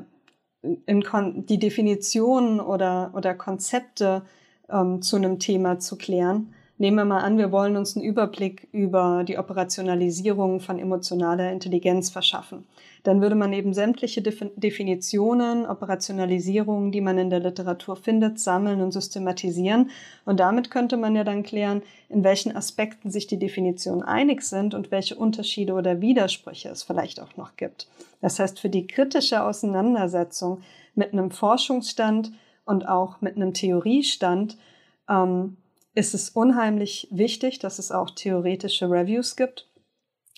die 1.47 1.59
Definitionen 1.59 2.59
oder, 2.59 3.11
oder 3.13 3.33
Konzepte 3.33 4.23
ähm, 4.69 5.01
zu 5.01 5.15
einem 5.15 5.39
Thema 5.39 5.79
zu 5.79 5.97
klären. 5.97 6.53
Nehmen 6.77 6.97
wir 6.97 7.05
mal 7.05 7.21
an, 7.21 7.37
wir 7.37 7.53
wollen 7.53 7.77
uns 7.77 7.95
einen 7.95 8.03
Überblick 8.03 8.67
über 8.73 9.23
die 9.25 9.37
Operationalisierung 9.37 10.59
von 10.59 10.77
emotionaler 10.77 11.49
Intelligenz 11.53 12.09
verschaffen. 12.09 12.65
Dann 13.03 13.21
würde 13.21 13.35
man 13.35 13.53
eben 13.53 13.73
sämtliche 13.73 14.21
Definitionen, 14.21 15.65
Operationalisierungen, 15.65 16.91
die 16.91 16.99
man 16.99 17.17
in 17.17 17.29
der 17.29 17.39
Literatur 17.39 17.95
findet, 17.95 18.39
sammeln 18.39 18.81
und 18.81 18.91
systematisieren. 18.91 19.89
Und 20.25 20.41
damit 20.41 20.69
könnte 20.69 20.97
man 20.97 21.15
ja 21.15 21.23
dann 21.23 21.43
klären, 21.43 21.81
in 22.09 22.25
welchen 22.25 22.53
Aspekten 22.53 23.09
sich 23.09 23.25
die 23.25 23.39
Definitionen 23.39 24.03
einig 24.03 24.41
sind 24.41 24.73
und 24.73 24.91
welche 24.91 25.15
Unterschiede 25.15 25.73
oder 25.73 26.01
Widersprüche 26.01 26.67
es 26.69 26.83
vielleicht 26.83 27.21
auch 27.21 27.37
noch 27.37 27.55
gibt. 27.55 27.87
Das 28.19 28.39
heißt, 28.39 28.59
für 28.59 28.69
die 28.69 28.85
kritische 28.85 29.43
Auseinandersetzung 29.43 30.61
mit 30.93 31.13
einem 31.13 31.31
Forschungsstand 31.31 32.33
und 32.65 32.85
auch 32.85 33.21
mit 33.21 33.37
einem 33.37 33.53
Theoriestand 33.53 34.57
ähm, 35.07 35.55
ist 35.95 36.13
es 36.13 36.29
unheimlich 36.29 37.07
wichtig, 37.09 37.59
dass 37.59 37.79
es 37.79 37.91
auch 37.91 38.11
theoretische 38.11 38.89
Reviews 38.89 39.35
gibt 39.35 39.67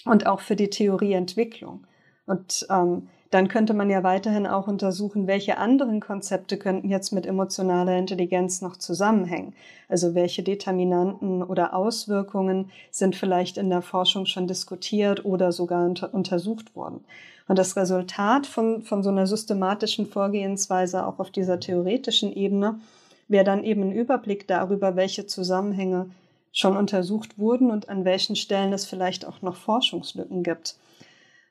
und 0.05 0.27
auch 0.27 0.39
für 0.39 0.55
die 0.55 0.69
Theorieentwicklung. 0.69 1.85
Und 2.27 2.67
ähm, 2.69 3.09
dann 3.31 3.49
könnte 3.49 3.73
man 3.73 3.89
ja 3.89 4.03
weiterhin 4.03 4.47
auch 4.47 4.67
untersuchen, 4.67 5.27
welche 5.27 5.57
anderen 5.57 5.99
Konzepte 5.99 6.57
könnten 6.57 6.89
jetzt 6.89 7.11
mit 7.11 7.25
emotionaler 7.25 7.97
Intelligenz 7.97 8.61
noch 8.61 8.77
zusammenhängen. 8.77 9.53
Also 9.89 10.15
welche 10.15 10.43
Determinanten 10.43 11.43
oder 11.43 11.73
Auswirkungen 11.73 12.71
sind 12.89 13.15
vielleicht 13.15 13.57
in 13.57 13.69
der 13.69 13.81
Forschung 13.81 14.25
schon 14.25 14.47
diskutiert 14.47 15.25
oder 15.25 15.51
sogar 15.51 15.85
unter 15.85 16.13
untersucht 16.13 16.75
worden. 16.75 17.03
Und 17.47 17.57
das 17.57 17.75
Resultat 17.75 18.45
von, 18.45 18.83
von 18.83 19.03
so 19.03 19.09
einer 19.09 19.27
systematischen 19.27 20.05
Vorgehensweise 20.05 21.05
auch 21.05 21.19
auf 21.19 21.31
dieser 21.31 21.59
theoretischen 21.59 22.31
Ebene 22.31 22.79
wäre 23.27 23.43
dann 23.43 23.63
eben 23.63 23.83
ein 23.83 23.91
Überblick 23.91 24.47
darüber, 24.47 24.95
welche 24.95 25.25
Zusammenhänge 25.25 26.09
schon 26.51 26.77
untersucht 26.77 27.37
wurden 27.37 27.71
und 27.71 27.89
an 27.89 28.05
welchen 28.05 28.35
Stellen 28.35 28.73
es 28.73 28.85
vielleicht 28.85 29.25
auch 29.25 29.41
noch 29.41 29.55
Forschungslücken 29.55 30.43
gibt. 30.43 30.77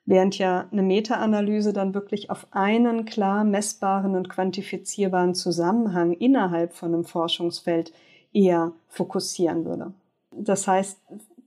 Während 0.05 0.37
ja 0.37 0.67
eine 0.71 0.83
Meta-Analyse 0.83 1.73
dann 1.73 1.93
wirklich 1.93 2.29
auf 2.29 2.47
einen 2.51 3.05
klar 3.05 3.43
messbaren 3.43 4.15
und 4.15 4.29
quantifizierbaren 4.29 5.35
Zusammenhang 5.35 6.13
innerhalb 6.13 6.73
von 6.73 6.93
einem 6.93 7.03
Forschungsfeld 7.03 7.91
eher 8.33 8.71
fokussieren 8.87 9.65
würde. 9.65 9.93
Das 10.31 10.67
heißt, 10.67 10.99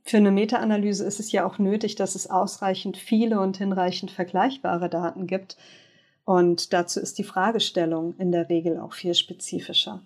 für 0.04 0.16
eine 0.16 0.30
Meta-Analyse 0.30 1.04
ist 1.04 1.20
es 1.20 1.32
ja 1.32 1.46
auch 1.46 1.58
nötig, 1.58 1.94
dass 1.94 2.14
es 2.14 2.28
ausreichend 2.28 2.96
viele 2.96 3.40
und 3.40 3.58
hinreichend 3.58 4.10
vergleichbare 4.10 4.88
Daten 4.88 5.26
gibt. 5.26 5.56
Und 6.24 6.72
dazu 6.72 7.00
ist 7.00 7.18
die 7.18 7.24
Fragestellung 7.24 8.14
in 8.18 8.32
der 8.32 8.48
Regel 8.48 8.78
auch 8.78 8.92
viel 8.92 9.14
spezifischer. 9.14 10.02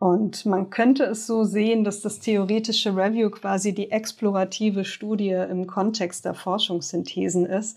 Und 0.00 0.46
man 0.46 0.70
könnte 0.70 1.04
es 1.04 1.26
so 1.26 1.44
sehen, 1.44 1.84
dass 1.84 2.00
das 2.00 2.20
theoretische 2.20 2.96
Review 2.96 3.28
quasi 3.28 3.74
die 3.74 3.90
explorative 3.90 4.86
Studie 4.86 5.28
im 5.28 5.66
Kontext 5.66 6.24
der 6.24 6.32
Forschungssynthesen 6.32 7.44
ist. 7.44 7.76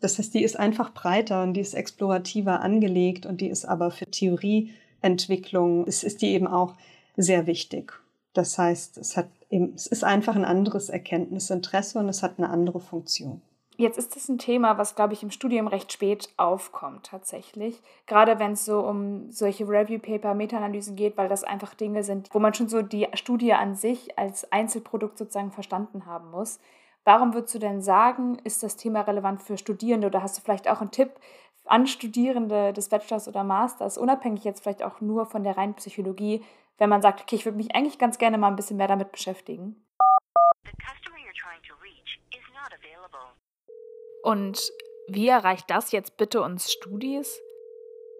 Das 0.00 0.18
heißt, 0.18 0.34
die 0.34 0.42
ist 0.42 0.58
einfach 0.58 0.92
breiter 0.92 1.44
und 1.44 1.54
die 1.54 1.60
ist 1.60 1.74
explorativer 1.74 2.62
angelegt 2.62 3.26
und 3.26 3.40
die 3.40 3.46
ist 3.46 3.64
aber 3.64 3.92
für 3.92 4.06
Theorieentwicklung, 4.06 5.86
es 5.86 6.02
ist 6.02 6.20
die 6.22 6.32
eben 6.32 6.48
auch 6.48 6.74
sehr 7.16 7.46
wichtig. 7.46 7.92
Das 8.32 8.58
heißt, 8.58 8.98
es 8.98 9.16
hat 9.16 9.28
eben, 9.48 9.72
es 9.76 9.86
ist 9.86 10.02
einfach 10.02 10.34
ein 10.34 10.44
anderes 10.44 10.88
Erkenntnisinteresse 10.88 12.00
und 12.00 12.08
es 12.08 12.24
hat 12.24 12.38
eine 12.38 12.50
andere 12.50 12.80
Funktion. 12.80 13.40
Jetzt 13.82 13.98
ist 13.98 14.14
das 14.14 14.28
ein 14.28 14.38
Thema, 14.38 14.78
was, 14.78 14.94
glaube 14.94 15.12
ich, 15.12 15.24
im 15.24 15.32
Studium 15.32 15.66
recht 15.66 15.92
spät 15.92 16.28
aufkommt 16.36 17.06
tatsächlich. 17.06 17.82
Gerade 18.06 18.38
wenn 18.38 18.52
es 18.52 18.64
so 18.64 18.78
um 18.78 19.28
solche 19.32 19.66
Review-Paper, 19.66 20.34
Meta-Analysen 20.34 20.94
geht, 20.94 21.16
weil 21.16 21.28
das 21.28 21.42
einfach 21.42 21.74
Dinge 21.74 22.04
sind, 22.04 22.28
wo 22.30 22.38
man 22.38 22.54
schon 22.54 22.68
so 22.68 22.82
die 22.82 23.08
Studie 23.14 23.54
an 23.54 23.74
sich 23.74 24.16
als 24.16 24.52
Einzelprodukt 24.52 25.18
sozusagen 25.18 25.50
verstanden 25.50 26.06
haben 26.06 26.30
muss. 26.30 26.60
Warum 27.02 27.34
würdest 27.34 27.56
du 27.56 27.58
denn 27.58 27.82
sagen, 27.82 28.38
ist 28.44 28.62
das 28.62 28.76
Thema 28.76 29.00
relevant 29.00 29.42
für 29.42 29.58
Studierende 29.58 30.06
oder 30.06 30.22
hast 30.22 30.38
du 30.38 30.42
vielleicht 30.42 30.70
auch 30.70 30.80
einen 30.80 30.92
Tipp 30.92 31.10
an 31.64 31.88
Studierende 31.88 32.72
des 32.72 32.88
Bachelors 32.88 33.26
oder 33.26 33.42
Masters, 33.42 33.98
unabhängig 33.98 34.44
jetzt 34.44 34.62
vielleicht 34.62 34.84
auch 34.84 35.00
nur 35.00 35.26
von 35.26 35.42
der 35.42 35.56
reinen 35.56 35.74
Psychologie, 35.74 36.44
wenn 36.78 36.88
man 36.88 37.02
sagt, 37.02 37.20
okay, 37.20 37.34
ich 37.34 37.46
würde 37.46 37.58
mich 37.58 37.74
eigentlich 37.74 37.98
ganz 37.98 38.18
gerne 38.18 38.38
mal 38.38 38.46
ein 38.46 38.56
bisschen 38.56 38.76
mehr 38.76 38.86
damit 38.86 39.10
beschäftigen? 39.10 39.74
Und 44.22 44.72
wie 45.08 45.28
erreicht 45.28 45.64
das 45.68 45.92
jetzt 45.92 46.16
bitte 46.16 46.42
uns 46.42 46.72
Studis? 46.72 47.40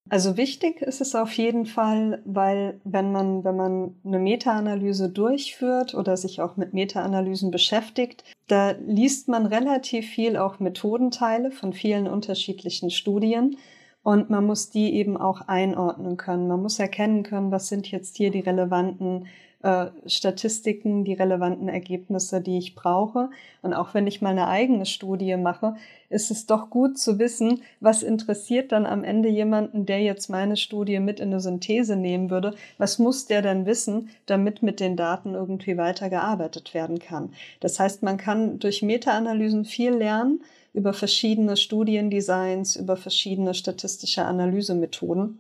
Also 0.09 0.37
wichtig 0.37 0.83
ist 0.83 1.01
es 1.01 1.15
auf 1.15 1.33
jeden 1.35 1.65
Fall, 1.65 2.21
weil 2.25 2.81
wenn 2.85 3.13
man, 3.13 3.45
wenn 3.45 3.57
man 3.57 3.97
eine 4.05 4.19
Meta-Analyse 4.19 5.09
durchführt 5.09 5.95
oder 5.95 6.17
sich 6.17 6.41
auch 6.41 6.57
mit 6.57 6.75
Meta-Analysen 6.75 7.51
beschäftigt, 7.51 8.25
da 8.49 8.73
liest 8.73 9.29
man 9.29 9.47
relativ 9.47 10.07
viel 10.09 10.37
auch 10.37 10.59
Methodenteile 10.59 11.51
von 11.53 11.73
vielen 11.73 12.09
unterschiedlichen 12.09 12.91
Studien 12.91 13.57
und 14.03 14.31
man 14.31 14.47
muss 14.47 14.71
die 14.71 14.95
eben 14.95 15.17
auch 15.17 15.43
einordnen 15.43 16.17
können. 16.17 16.49
Man 16.49 16.63
muss 16.63 16.79
erkennen 16.79 17.23
können, 17.23 17.51
was 17.51 17.69
sind 17.69 17.91
jetzt 17.91 18.17
hier 18.17 18.31
die 18.31 18.41
relevanten 18.41 19.27
äh, 19.63 19.87
Statistiken, 20.07 21.05
die 21.05 21.13
relevanten 21.13 21.69
Ergebnisse, 21.69 22.41
die 22.41 22.59
ich 22.59 22.75
brauche. 22.75 23.31
Und 23.63 23.75
auch 23.75 23.95
wenn 23.95 24.09
ich 24.09 24.21
mal 24.21 24.31
eine 24.31 24.49
eigene 24.49 24.87
Studie 24.87 25.37
mache, 25.37 25.77
ist 26.09 26.33
es 26.33 26.47
doch 26.47 26.69
gut 26.69 26.99
zu 26.99 27.21
wissen, 27.21 27.63
was 27.79 28.03
interessiert 28.03 28.73
dann 28.73 28.87
am 28.87 29.05
Ende 29.05 29.29
jemanden, 29.29 29.87
der 29.87 30.03
jetzt 30.03 30.29
meine 30.29 30.57
Studie 30.57 30.99
mit 30.99 31.21
in 31.21 31.29
eine 31.29 31.39
Synthese 31.41 31.95
nehmen 31.95 32.29
würde. 32.29 32.57
Was 32.79 32.99
muss 32.99 33.27
der 33.27 33.41
denn 33.41 33.65
wissen, 33.65 34.11
damit 34.27 34.65
mit 34.65 34.81
den 34.81 34.97
Daten 34.97 35.35
irgendwie 35.35 35.77
weitergearbeitet 35.77 36.75
werden 36.75 36.99
kann? 36.99 37.33
Das 37.61 37.79
heißt, 37.79 38.03
man 38.03 38.17
kann 38.17 38.59
durch 38.59 38.83
Meta-Analysen 38.83 39.65
viel 39.65 39.93
lernen 39.93 40.43
über 40.73 40.93
verschiedene 40.93 41.57
Studiendesigns, 41.57 42.77
über 42.77 42.97
verschiedene 42.97 43.55
statistische 43.55 44.25
Analysemethoden. 44.25 45.39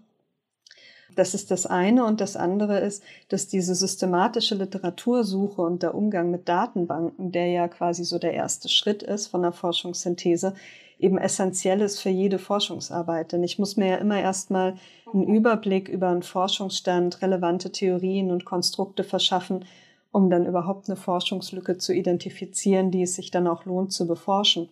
Das 1.14 1.34
ist 1.34 1.50
das 1.50 1.66
eine. 1.66 2.04
Und 2.04 2.20
das 2.20 2.36
andere 2.36 2.80
ist, 2.80 3.02
dass 3.28 3.48
diese 3.48 3.74
systematische 3.74 4.54
Literatursuche 4.54 5.62
und 5.62 5.82
der 5.82 5.94
Umgang 5.94 6.30
mit 6.30 6.48
Datenbanken, 6.48 7.32
der 7.32 7.48
ja 7.48 7.68
quasi 7.68 8.04
so 8.04 8.18
der 8.18 8.32
erste 8.32 8.68
Schritt 8.68 9.02
ist 9.02 9.26
von 9.28 9.42
der 9.42 9.52
Forschungssynthese, 9.52 10.54
eben 10.98 11.18
essentiell 11.18 11.80
ist 11.80 12.00
für 12.00 12.10
jede 12.10 12.38
Forschungsarbeit. 12.38 13.32
Denn 13.32 13.42
ich 13.42 13.58
muss 13.58 13.76
mir 13.76 13.88
ja 13.88 13.96
immer 13.96 14.20
erstmal 14.20 14.76
einen 15.12 15.26
Überblick 15.26 15.88
über 15.88 16.08
einen 16.08 16.22
Forschungsstand, 16.22 17.20
relevante 17.22 17.72
Theorien 17.72 18.30
und 18.30 18.44
Konstrukte 18.44 19.04
verschaffen, 19.04 19.64
um 20.12 20.30
dann 20.30 20.46
überhaupt 20.46 20.88
eine 20.88 20.96
Forschungslücke 20.96 21.78
zu 21.78 21.92
identifizieren, 21.92 22.90
die 22.90 23.02
es 23.02 23.16
sich 23.16 23.30
dann 23.30 23.46
auch 23.46 23.64
lohnt 23.64 23.92
zu 23.92 24.06
beforschen. 24.06 24.68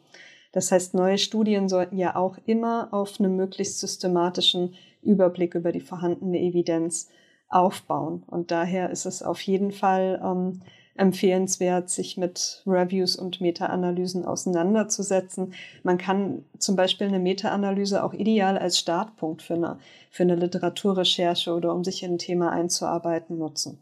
Das 0.52 0.72
heißt, 0.72 0.94
neue 0.94 1.18
Studien 1.18 1.68
sollten 1.68 1.96
ja 1.96 2.16
auch 2.16 2.36
immer 2.46 2.88
auf 2.92 3.20
einem 3.20 3.36
möglichst 3.36 3.78
systematischen 3.78 4.74
Überblick 5.02 5.54
über 5.54 5.72
die 5.72 5.80
vorhandene 5.80 6.40
Evidenz 6.40 7.08
aufbauen. 7.48 8.22
Und 8.26 8.50
daher 8.50 8.90
ist 8.90 9.06
es 9.06 9.22
auf 9.22 9.40
jeden 9.42 9.72
Fall 9.72 10.20
ähm, 10.22 10.60
empfehlenswert, 10.96 11.88
sich 11.88 12.16
mit 12.16 12.62
Reviews 12.66 13.16
und 13.16 13.40
Meta-Analysen 13.40 14.24
auseinanderzusetzen. 14.24 15.54
Man 15.82 15.98
kann 15.98 16.44
zum 16.58 16.76
Beispiel 16.76 17.06
eine 17.06 17.18
Meta-Analyse 17.18 18.04
auch 18.04 18.12
ideal 18.12 18.58
als 18.58 18.78
Startpunkt 18.78 19.42
für 19.42 19.54
eine, 19.54 19.78
für 20.10 20.24
eine 20.24 20.34
Literaturrecherche 20.34 21.54
oder 21.54 21.74
um 21.74 21.84
sich 21.84 22.02
in 22.02 22.12
ein 22.12 22.18
Thema 22.18 22.50
einzuarbeiten 22.50 23.38
nutzen. 23.38 23.80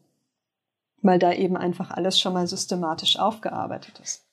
Weil 1.00 1.18
da 1.18 1.33
eben 1.33 1.57
einfach 1.57 1.90
alles 1.90 2.20
schon 2.20 2.35
mal 2.35 2.46
systematisch 2.46 3.18
aufgearbeitet 3.18 4.00
ist. 4.02 4.27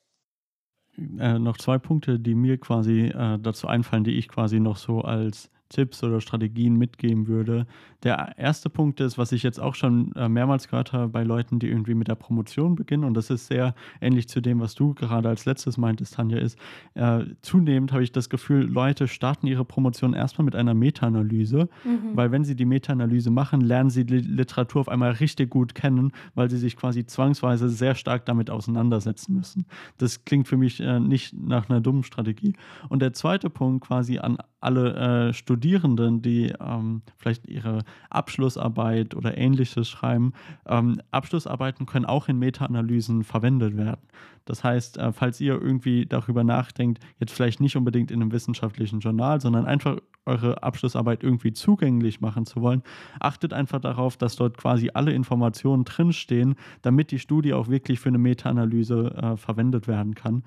Äh, 0.98 1.40
noch 1.40 1.58
zwei 1.58 1.78
Punkte, 1.78 2.20
die 2.20 2.36
mir 2.36 2.58
quasi 2.58 3.08
äh, 3.08 3.38
dazu 3.40 3.68
einfallen, 3.68 4.04
die 4.04 4.18
ich 4.18 4.28
quasi 4.28 4.60
noch 4.60 4.78
so 4.78 5.02
als 5.02 5.50
Tipps 5.76 6.02
oder 6.04 6.22
Strategien 6.22 6.78
mitgeben 6.78 7.28
würde. 7.28 7.68
Der 8.04 8.38
erste 8.38 8.70
Punkt 8.70 9.02
ist, 9.02 9.18
was 9.18 9.34
ich 9.34 9.44
jetzt 9.44 9.60
auch 9.60 9.76
schon 9.76 10.14
äh, 10.16 10.30
mehrmals 10.30 10.70
gehört 10.70 10.94
habe 10.94 11.10
bei 11.10 11.24
Leuten, 11.24 11.60
die 11.60 11.68
irgendwie 11.68 11.96
mit 11.96 12.08
der 12.08 12.16
Promotion 12.16 12.76
beginnen, 12.76 13.04
und 13.04 13.14
das 13.14 13.30
ist 13.30 13.48
sehr 13.48 13.76
ähnlich 14.00 14.30
zu 14.30 14.42
dem, 14.42 14.62
was 14.62 14.74
du 14.74 14.94
gerade 14.94 15.28
als 15.28 15.46
letztes 15.46 15.78
meintest, 15.78 16.14
Tanja, 16.14 16.38
ist, 16.38 16.58
äh, 16.94 17.26
zunehmend 17.42 17.92
habe 17.92 18.04
ich 18.04 18.14
das 18.14 18.30
Gefühl, 18.30 18.62
Leute 18.64 19.10
starten 19.10 19.48
ihre 19.48 19.66
Promotion 19.66 20.14
erstmal 20.14 20.46
mit 20.46 20.56
einer 20.56 20.74
Meta-Analyse, 20.74 21.68
mhm. 21.84 22.16
weil 22.16 22.32
wenn 22.32 22.46
sie 22.46 22.56
die 22.56 22.66
Meta-Analyse 22.66 23.32
machen, 23.32 23.60
lernen 23.60 23.90
sie 23.90 24.06
die 24.06 24.20
Literatur 24.20 24.82
auf 24.82 24.90
einmal 24.90 25.12
richtig 25.12 25.50
gut 25.50 25.76
kennen, 25.76 26.14
weil 26.36 26.50
sie 26.50 26.58
sich 26.58 26.78
quasi 26.78 27.06
zwangsweise 27.06 27.68
sehr 27.68 27.96
stark 27.96 28.26
damit 28.26 28.50
auseinandersetzen 28.50 29.36
müssen. 29.36 29.66
Das 29.98 30.24
klingt 30.24 30.48
für 30.48 30.58
mich 30.58 30.80
äh, 30.80 31.00
nicht 31.02 31.34
nach 31.34 31.70
einer 31.70 31.82
dummen 31.82 32.04
Strategie. 32.04 32.54
Und 32.88 33.02
der 33.02 33.12
zweite 33.12 33.50
Punkt 33.50 33.86
quasi 33.88 34.20
an 34.20 34.38
alle 34.62 35.30
äh, 35.30 35.34
Studierenden, 35.34 35.65
die 35.66 36.54
ähm, 36.60 37.02
vielleicht 37.18 37.48
ihre 37.48 37.84
Abschlussarbeit 38.10 39.16
oder 39.16 39.38
ähnliches 39.38 39.90
schreiben, 39.90 40.34
ähm, 40.68 41.02
Abschlussarbeiten 41.12 41.86
können 41.86 42.06
auch 42.06 42.28
in 42.28 42.40
Meta-Analysen 42.40 43.24
verwendet 43.24 43.76
werden. 43.78 44.02
Das 44.46 44.64
heißt, 44.64 44.98
äh, 44.98 45.12
falls 45.12 45.42
ihr 45.42 45.60
irgendwie 45.60 46.06
darüber 46.06 46.44
nachdenkt, 46.44 47.04
jetzt 47.20 47.34
vielleicht 47.34 47.60
nicht 47.60 47.76
unbedingt 47.76 48.12
in 48.12 48.22
einem 48.22 48.32
wissenschaftlichen 48.32 49.00
Journal, 49.00 49.42
sondern 49.42 49.66
einfach 49.66 49.98
eure 50.26 50.64
Abschlussarbeit 50.64 51.24
irgendwie 51.24 51.54
zugänglich 51.54 52.22
machen 52.22 52.46
zu 52.46 52.62
wollen, 52.62 52.84
achtet 53.20 53.54
einfach 53.54 53.80
darauf, 53.80 54.18
dass 54.18 54.36
dort 54.36 54.58
quasi 54.58 54.92
alle 54.94 55.14
Informationen 55.14 55.84
drinstehen, 55.84 56.56
damit 56.82 57.12
die 57.12 57.20
Studie 57.20 57.54
auch 57.54 57.70
wirklich 57.70 58.00
für 58.00 58.10
eine 58.10 58.18
Meta-Analyse 58.18 59.16
äh, 59.16 59.38
verwendet 59.38 59.88
werden 59.88 60.16
kann. 60.16 60.44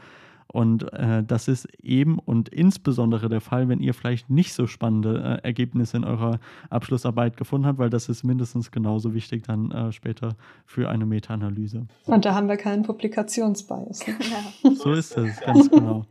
Und 0.50 0.92
äh, 0.94 1.22
das 1.22 1.46
ist 1.46 1.66
eben 1.82 2.18
und 2.18 2.48
insbesondere 2.48 3.28
der 3.28 3.42
Fall, 3.42 3.68
wenn 3.68 3.80
ihr 3.80 3.92
vielleicht 3.92 4.30
nicht 4.30 4.54
so 4.54 4.66
spannende 4.66 5.40
äh, 5.42 5.46
Ergebnisse 5.46 5.98
in 5.98 6.04
eurer 6.04 6.40
Abschlussarbeit 6.70 7.36
gefunden 7.36 7.66
habt, 7.66 7.78
weil 7.78 7.90
das 7.90 8.08
ist 8.08 8.24
mindestens 8.24 8.70
genauso 8.70 9.12
wichtig 9.12 9.42
dann 9.44 9.70
äh, 9.70 9.92
später 9.92 10.36
für 10.64 10.88
eine 10.88 11.04
Meta-Analyse. 11.04 11.86
Und 12.06 12.24
da 12.24 12.34
haben 12.34 12.48
wir 12.48 12.56
keinen 12.56 12.82
Publikationsbias. 12.82 14.06
Ne? 14.06 14.14
Ja. 14.28 14.70
So 14.74 14.92
ist 14.92 15.16
es, 15.16 15.40
ganz 15.40 15.70
genau. 15.70 16.04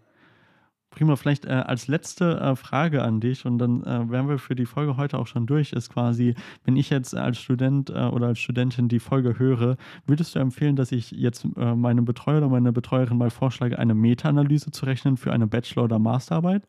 Prima, 0.98 1.16
vielleicht 1.16 1.46
äh, 1.46 1.50
als 1.50 1.88
letzte 1.88 2.40
äh, 2.40 2.56
Frage 2.56 3.04
an 3.04 3.20
dich 3.20 3.46
und 3.46 3.60
dann 3.60 3.84
äh, 3.84 4.10
wären 4.10 4.28
wir 4.28 4.40
für 4.40 4.56
die 4.56 4.66
Folge 4.66 4.98
heute 4.98 5.20
auch 5.20 5.28
schon 5.28 5.46
durch, 5.46 5.72
ist 5.72 5.94
quasi, 5.94 6.34
wenn 6.66 6.76
ich 6.76 6.90
jetzt 6.90 7.16
als 7.16 7.38
Student 7.38 7.92
äh, 7.92 8.06
oder 8.06 8.28
als 8.28 8.40
Studentin 8.40 8.88
die 8.88 8.98
Folge 9.00 9.38
höre, 9.38 9.78
würdest 10.08 10.34
du 10.34 10.40
empfehlen, 10.40 10.76
dass 10.76 10.92
ich 10.92 11.12
jetzt 11.12 11.46
äh, 11.56 11.76
meinem 11.76 12.04
Betreuer 12.04 12.38
oder 12.38 12.50
meiner 12.50 12.72
Betreuerin 12.72 13.20
mal 13.20 13.30
vorschlage, 13.30 13.78
eine 13.78 13.94
Meta-Analyse 13.94 14.72
zu 14.72 14.88
rechnen 14.88 15.18
für 15.18 15.32
eine 15.32 15.46
Bachelor- 15.46 15.84
oder 15.84 16.00
Masterarbeit? 16.00 16.64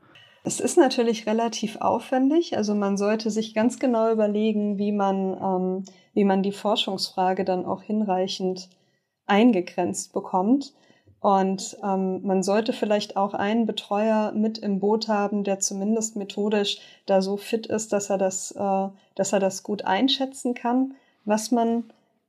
Es 0.45 0.61
ist 0.61 0.77
natürlich 0.77 1.27
relativ 1.27 1.77
aufwendig. 1.77 2.55
Also 2.55 2.75
man 2.75 2.99
sollte 2.99 3.31
sich 3.31 3.55
ganz 3.55 3.79
genau 3.79 4.13
überlegen, 4.13 4.77
wie 4.77 4.93
man, 4.93 5.39
ähm, 5.43 5.85
wie 6.13 6.25
man 6.25 6.43
die 6.43 6.53
Forschungsfrage 6.53 7.47
dann 7.47 7.65
auch 7.65 7.81
hinreichend 7.81 8.69
eingegrenzt 9.27 10.13
bekommt. 10.13 10.75
Und 11.21 11.77
ähm, 11.83 12.23
man 12.23 12.43
sollte 12.43 12.73
vielleicht 12.73 13.17
auch 13.17 13.35
einen 13.35 13.67
Betreuer 13.67 14.33
mit 14.33 14.59
im 14.59 14.79
Boot 14.79 15.09
haben, 15.09 15.43
der 15.43 15.59
zumindest 15.59 16.15
methodisch 16.15 16.79
da 17.07 17.23
so 17.23 17.37
fit 17.37 17.67
ist, 17.67 17.93
dass 17.93 18.09
er 18.09 18.19
das, 18.19 18.53
äh, 18.53 18.89
dass 19.17 19.33
er 19.33 19.41
das 19.41 19.65
gut 19.65 19.85
einschätzen 19.85 20.55
kann, 20.55 20.95
was 21.25 21.51
man 21.51 21.85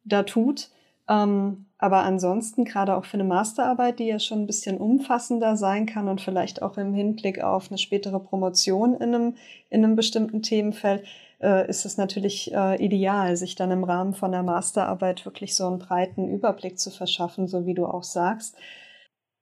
da 0.05 0.23
tut. 0.23 0.69
Ähm, 1.07 1.65
aber 1.77 2.03
ansonsten, 2.03 2.65
gerade 2.65 2.95
auch 2.97 3.05
für 3.05 3.15
eine 3.15 3.23
Masterarbeit, 3.23 3.99
die 3.99 4.07
ja 4.07 4.19
schon 4.19 4.41
ein 4.41 4.47
bisschen 4.47 4.77
umfassender 4.77 5.55
sein 5.55 5.85
kann 5.85 6.09
und 6.09 6.19
vielleicht 6.19 6.61
auch 6.61 6.77
im 6.77 6.93
Hinblick 6.93 7.41
auf 7.41 7.69
eine 7.69 7.77
spätere 7.77 8.19
Promotion 8.19 8.95
in 8.95 9.15
einem, 9.15 9.35
in 9.69 9.83
einem 9.83 9.95
bestimmten 9.95 10.41
Themenfeld, 10.41 11.03
äh, 11.41 11.67
ist 11.69 11.85
es 11.85 11.97
natürlich 11.97 12.53
äh, 12.53 12.83
ideal, 12.83 13.35
sich 13.37 13.55
dann 13.55 13.71
im 13.71 13.83
Rahmen 13.83 14.13
von 14.13 14.31
der 14.31 14.43
Masterarbeit 14.43 15.25
wirklich 15.25 15.55
so 15.55 15.67
einen 15.67 15.79
breiten 15.79 16.27
Überblick 16.27 16.79
zu 16.79 16.91
verschaffen, 16.91 17.47
so 17.47 17.65
wie 17.65 17.73
du 17.73 17.85
auch 17.85 18.03
sagst. 18.03 18.55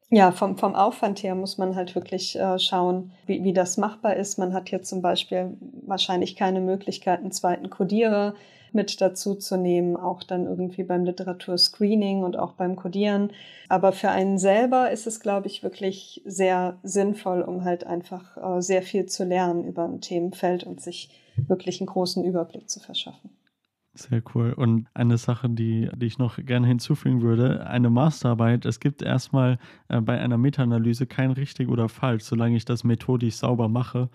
Ja, 0.10 0.32
vom, 0.32 0.58
vom 0.58 0.74
Aufwand 0.74 1.22
her 1.22 1.36
muss 1.36 1.58
man 1.58 1.76
halt 1.76 1.94
wirklich 1.94 2.40
äh, 2.40 2.58
schauen, 2.60 3.12
wie, 3.26 3.44
wie 3.44 3.52
das 3.52 3.76
machbar 3.76 4.16
ist. 4.16 4.38
Man 4.38 4.54
hat 4.54 4.70
hier 4.70 4.82
zum 4.82 5.02
Beispiel 5.02 5.58
wahrscheinlich 5.86 6.38
keine 6.38 6.62
Möglichkeit, 6.62 7.20
einen 7.20 7.32
zweiten 7.32 7.70
Codierer 7.70 8.34
mit 8.74 9.02
dazu 9.02 9.36
zu 9.36 9.58
nehmen, 9.58 9.96
auch 9.96 10.24
dann 10.24 10.46
irgendwie 10.46 10.84
beim 10.84 11.04
Literaturscreening 11.04 12.24
und 12.24 12.38
auch 12.38 12.54
beim 12.54 12.76
Codieren. 12.76 13.32
Aber 13.70 13.92
für 13.92 14.10
einen 14.10 14.38
selber 14.38 14.92
ist 14.92 15.08
es, 15.08 15.20
glaube 15.20 15.48
ich, 15.48 15.64
wirklich 15.64 16.22
sehr 16.26 16.78
sinnvoll, 16.84 17.42
um 17.42 17.64
halt 17.64 17.86
einfach 17.86 18.38
äh, 18.38 18.62
sehr 18.62 18.82
viel 18.82 19.06
zu 19.06 19.24
lernen 19.24 19.66
über 19.66 19.86
ein 19.86 20.02
Themenfeld 20.02 20.64
und 20.64 20.82
sich 20.82 21.10
wirklich 21.48 21.82
einen 21.82 21.88
großen 21.88 22.24
Überblick 22.24 22.70
zu 22.70 22.80
verschaffen. 22.80 23.30
Sehr 23.98 24.22
cool. 24.36 24.54
Und 24.54 24.88
eine 24.94 25.18
Sache, 25.18 25.50
die, 25.50 25.90
die 25.96 26.06
ich 26.06 26.20
noch 26.20 26.38
gerne 26.38 26.68
hinzufügen 26.68 27.24
würde, 27.24 27.66
eine 27.66 27.90
Masterarbeit, 27.90 28.66
es 28.66 28.80
gibt 28.80 29.02
erstmal 29.02 29.58
äh, 29.90 30.00
bei 30.02 30.20
einer 30.20 30.38
Meta-Analyse 30.38 31.08
kein 31.08 31.32
richtig 31.32 31.68
oder 31.68 31.90
falsch, 31.90 32.24
solange 32.24 32.58
ich 32.58 32.66
das 32.66 32.84
methodisch 32.84 33.38
sauber 33.38 33.70
mache. 33.70 34.10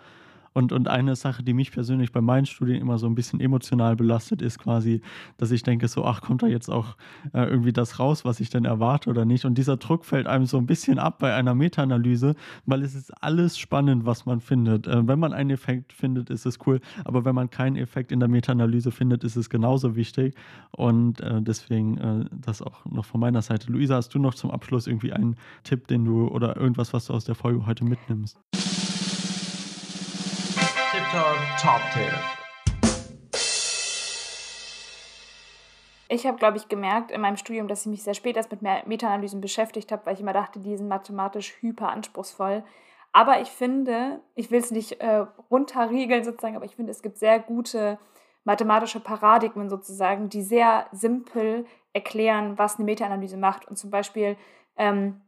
Und, 0.52 0.72
und 0.72 0.88
eine 0.88 1.16
Sache, 1.16 1.42
die 1.42 1.54
mich 1.54 1.72
persönlich 1.72 2.12
bei 2.12 2.20
meinen 2.20 2.46
Studien 2.46 2.80
immer 2.80 2.98
so 2.98 3.06
ein 3.06 3.14
bisschen 3.14 3.40
emotional 3.40 3.96
belastet, 3.96 4.42
ist 4.42 4.58
quasi, 4.58 5.00
dass 5.38 5.50
ich 5.50 5.62
denke, 5.62 5.88
so, 5.88 6.04
ach, 6.04 6.20
kommt 6.20 6.42
da 6.42 6.46
jetzt 6.46 6.68
auch 6.68 6.96
äh, 7.32 7.44
irgendwie 7.44 7.72
das 7.72 7.98
raus, 7.98 8.24
was 8.24 8.40
ich 8.40 8.50
denn 8.50 8.64
erwarte 8.64 9.10
oder 9.10 9.24
nicht? 9.24 9.44
Und 9.44 9.56
dieser 9.56 9.76
Druck 9.76 10.04
fällt 10.04 10.26
einem 10.26 10.46
so 10.46 10.58
ein 10.58 10.66
bisschen 10.66 10.98
ab 10.98 11.18
bei 11.18 11.34
einer 11.34 11.54
Meta-Analyse, 11.54 12.34
weil 12.66 12.82
es 12.82 12.94
ist 12.94 13.10
alles 13.22 13.58
spannend, 13.58 14.04
was 14.04 14.26
man 14.26 14.40
findet. 14.40 14.86
Äh, 14.86 15.06
wenn 15.06 15.18
man 15.18 15.32
einen 15.32 15.50
Effekt 15.50 15.92
findet, 15.92 16.30
ist 16.30 16.46
es 16.46 16.58
cool, 16.66 16.80
aber 17.04 17.24
wenn 17.24 17.34
man 17.34 17.50
keinen 17.50 17.76
Effekt 17.76 18.12
in 18.12 18.20
der 18.20 18.28
Meta-Analyse 18.28 18.90
findet, 18.90 19.24
ist 19.24 19.36
es 19.36 19.48
genauso 19.48 19.96
wichtig. 19.96 20.34
Und 20.70 21.20
äh, 21.20 21.40
deswegen 21.40 21.98
äh, 21.98 22.24
das 22.30 22.62
auch 22.62 22.84
noch 22.86 23.04
von 23.04 23.20
meiner 23.20 23.42
Seite. 23.42 23.72
Luisa, 23.72 23.96
hast 23.96 24.14
du 24.14 24.18
noch 24.18 24.34
zum 24.34 24.50
Abschluss 24.50 24.86
irgendwie 24.86 25.12
einen 25.12 25.36
Tipp, 25.64 25.86
den 25.88 26.04
du 26.04 26.28
oder 26.28 26.56
irgendwas, 26.56 26.92
was 26.92 27.06
du 27.06 27.14
aus 27.14 27.24
der 27.24 27.34
Folge 27.34 27.66
heute 27.66 27.84
mitnimmst? 27.84 28.38
TikTok 31.12 31.36
Top 31.60 31.80
Tipp. 31.92 32.12
Ich 36.08 36.26
habe, 36.26 36.38
glaube 36.38 36.56
ich, 36.56 36.68
gemerkt 36.68 37.10
in 37.10 37.20
meinem 37.20 37.36
Studium, 37.36 37.68
dass 37.68 37.82
ich 37.82 37.86
mich 37.88 38.02
sehr 38.02 38.14
spät 38.14 38.36
erst 38.36 38.50
mit 38.50 38.62
Meta-Analysen 38.62 39.42
beschäftigt 39.42 39.92
habe, 39.92 40.06
weil 40.06 40.14
ich 40.14 40.20
immer 40.20 40.32
dachte, 40.32 40.58
die 40.58 40.74
sind 40.74 40.88
mathematisch 40.88 41.54
hyper 41.60 41.90
anspruchsvoll. 41.90 42.64
Aber 43.12 43.42
ich 43.42 43.48
finde, 43.48 44.22
ich 44.34 44.50
will 44.50 44.60
es 44.60 44.70
nicht 44.70 45.02
äh, 45.02 45.26
runterriegeln 45.50 46.24
sozusagen, 46.24 46.56
aber 46.56 46.64
ich 46.64 46.76
finde, 46.76 46.92
es 46.92 47.02
gibt 47.02 47.18
sehr 47.18 47.38
gute 47.40 47.98
mathematische 48.44 49.00
Paradigmen 49.00 49.68
sozusagen, 49.68 50.30
die 50.30 50.42
sehr 50.42 50.86
simpel 50.92 51.66
erklären, 51.92 52.56
was 52.56 52.76
eine 52.76 52.86
Meta-Analyse 52.86 53.36
macht. 53.36 53.68
Und 53.68 53.76
zum 53.76 53.90
Beispiel 53.90 54.38
ähm, 54.78 55.20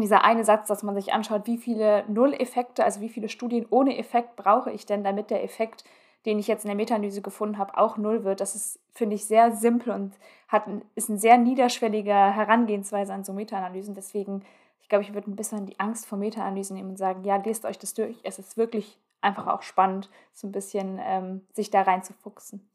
dieser 0.00 0.24
eine 0.24 0.44
Satz, 0.44 0.68
dass 0.68 0.82
man 0.82 0.94
sich 0.94 1.12
anschaut, 1.12 1.46
wie 1.46 1.58
viele 1.58 2.04
Null-Effekte, 2.08 2.84
also 2.84 3.00
wie 3.00 3.08
viele 3.08 3.28
Studien 3.28 3.66
ohne 3.70 3.96
Effekt 3.96 4.36
brauche 4.36 4.70
ich 4.70 4.86
denn, 4.86 5.04
damit 5.04 5.30
der 5.30 5.44
Effekt, 5.44 5.84
den 6.26 6.38
ich 6.38 6.48
jetzt 6.48 6.64
in 6.64 6.68
der 6.68 6.76
Meta-Analyse 6.76 7.22
gefunden 7.22 7.58
habe, 7.58 7.76
auch 7.78 7.96
null 7.96 8.24
wird. 8.24 8.40
Das 8.40 8.54
ist, 8.54 8.80
finde 8.92 9.14
ich, 9.14 9.26
sehr 9.26 9.52
simpel 9.52 9.92
und 9.92 10.14
hat, 10.48 10.64
ist 10.94 11.08
ein 11.08 11.18
sehr 11.18 11.38
niederschwelliger 11.38 12.32
Herangehensweise 12.32 13.12
an 13.12 13.24
so 13.24 13.32
Meta-Analysen. 13.32 13.94
Deswegen, 13.94 14.42
ich 14.80 14.88
glaube, 14.88 15.04
ich 15.04 15.14
würde 15.14 15.30
ein 15.30 15.36
bisschen 15.36 15.66
die 15.66 15.78
Angst 15.78 16.06
vor 16.06 16.18
Meta-Analysen 16.18 16.76
nehmen 16.76 16.90
und 16.90 16.96
sagen, 16.96 17.24
ja, 17.24 17.36
lest 17.36 17.64
euch 17.64 17.78
das 17.78 17.94
durch. 17.94 18.18
Es 18.24 18.38
ist 18.38 18.56
wirklich 18.56 18.98
einfach 19.20 19.46
auch 19.46 19.62
spannend, 19.62 20.10
so 20.32 20.46
ein 20.46 20.52
bisschen 20.52 20.98
ähm, 21.02 21.46
sich 21.52 21.70
da 21.70 21.82
reinzufuchsen. 21.82 22.68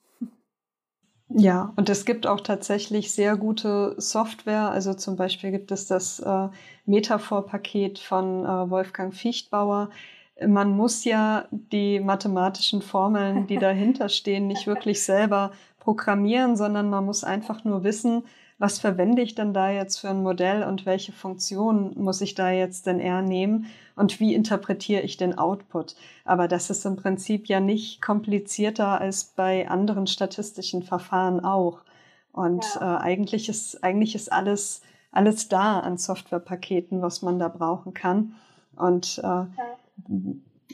Ja, 1.29 1.73
und 1.75 1.89
es 1.89 2.05
gibt 2.05 2.25
auch 2.25 2.41
tatsächlich 2.41 3.11
sehr 3.11 3.37
gute 3.37 3.93
Software. 3.97 4.71
Also 4.71 4.95
zum 4.95 5.15
Beispiel 5.15 5.51
gibt 5.51 5.71
es 5.71 5.85
das 5.85 6.19
äh, 6.19 6.47
Metaphor-Paket 6.87 7.99
von 7.99 8.45
äh, 8.45 8.69
Wolfgang 8.69 9.13
Fichtbauer. 9.13 9.91
Man 10.45 10.75
muss 10.75 11.03
ja 11.03 11.45
die 11.51 11.99
mathematischen 11.99 12.81
Formeln, 12.81 13.45
die 13.45 13.57
dahinter 13.59 14.09
stehen, 14.09 14.47
nicht 14.47 14.65
wirklich 14.65 15.03
selber 15.03 15.51
programmieren, 15.77 16.55
sondern 16.55 16.89
man 16.89 17.05
muss 17.05 17.23
einfach 17.23 17.63
nur 17.63 17.83
wissen, 17.83 18.23
was 18.59 18.77
verwende 18.77 19.21
ich 19.21 19.35
denn 19.35 19.53
da 19.53 19.71
jetzt 19.71 19.99
für 19.99 20.09
ein 20.09 20.21
Modell 20.21 20.63
und 20.63 20.85
welche 20.85 21.13
Funktion 21.13 21.93
muss 21.95 22.19
ich 22.19 22.35
da 22.35 22.51
jetzt 22.51 22.85
denn 22.85 22.99
eher 22.99 23.21
nehmen 23.21 23.67
und 23.95 24.19
wie 24.19 24.35
interpretiere 24.35 25.01
ich 25.01 25.17
den 25.17 25.37
Output. 25.37 25.95
Aber 26.25 26.47
das 26.47 26.69
ist 26.69 26.85
im 26.85 26.97
Prinzip 26.97 27.47
ja 27.47 27.61
nicht 27.61 28.01
komplizierter 28.01 28.99
als 28.99 29.23
bei 29.23 29.69
anderen 29.69 30.07
statistischen 30.07 30.83
Verfahren 30.83 31.39
auch. 31.39 31.79
Und 32.33 32.65
ja. 32.75 32.97
äh, 32.97 33.01
eigentlich 33.01 33.49
ist, 33.49 33.83
eigentlich 33.83 34.13
ist 34.13 34.31
alles, 34.31 34.81
alles 35.11 35.47
da 35.47 35.79
an 35.79 35.97
Softwarepaketen, 35.97 37.01
was 37.01 37.21
man 37.21 37.39
da 37.39 37.47
brauchen 37.47 37.93
kann. 37.93 38.35
Und 38.75 39.19
äh, 39.23 39.27
ja 39.27 39.47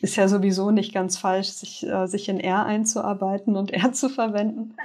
ist 0.01 0.17
ja 0.17 0.27
sowieso 0.27 0.71
nicht 0.71 0.93
ganz 0.93 1.17
falsch, 1.17 1.49
sich, 1.49 1.87
äh, 1.87 2.07
sich 2.07 2.29
in 2.29 2.39
R 2.39 2.65
einzuarbeiten 2.65 3.55
und 3.55 3.71
R 3.73 3.93
zu 3.93 4.09
verwenden. 4.09 4.75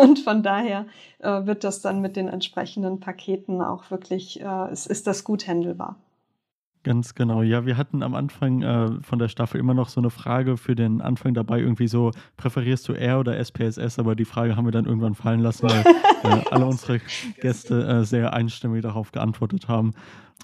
Und 0.00 0.20
von 0.20 0.42
daher 0.42 0.86
äh, 1.18 1.46
wird 1.46 1.64
das 1.64 1.80
dann 1.80 2.00
mit 2.00 2.16
den 2.16 2.28
entsprechenden 2.28 3.00
Paketen 3.00 3.60
auch 3.60 3.90
wirklich, 3.90 4.40
äh, 4.40 4.72
ist, 4.72 4.86
ist 4.86 5.06
das 5.06 5.24
gut 5.24 5.46
handelbar. 5.46 5.96
Ganz 6.84 7.14
genau. 7.14 7.40
Ja, 7.40 7.64
wir 7.64 7.78
hatten 7.78 8.02
am 8.02 8.14
Anfang 8.14 8.60
äh, 8.60 8.90
von 9.00 9.18
der 9.18 9.28
Staffel 9.28 9.58
immer 9.58 9.72
noch 9.72 9.88
so 9.88 10.02
eine 10.02 10.10
Frage 10.10 10.58
für 10.58 10.74
den 10.74 11.00
Anfang 11.00 11.32
dabei, 11.32 11.58
irgendwie 11.58 11.88
so, 11.88 12.10
präferierst 12.36 12.86
du 12.86 12.92
R 12.92 13.20
oder 13.20 13.38
SPSS? 13.38 13.98
Aber 13.98 14.14
die 14.14 14.26
Frage 14.26 14.54
haben 14.54 14.66
wir 14.66 14.70
dann 14.72 14.84
irgendwann 14.84 15.14
fallen 15.14 15.40
lassen, 15.40 15.66
weil 15.70 15.82
äh, 16.24 16.44
alle 16.50 16.66
unsere 16.66 17.00
Gäste 17.40 17.86
äh, 17.86 18.04
sehr 18.04 18.34
einstimmig 18.34 18.82
darauf 18.82 19.12
geantwortet 19.12 19.66
haben. 19.66 19.94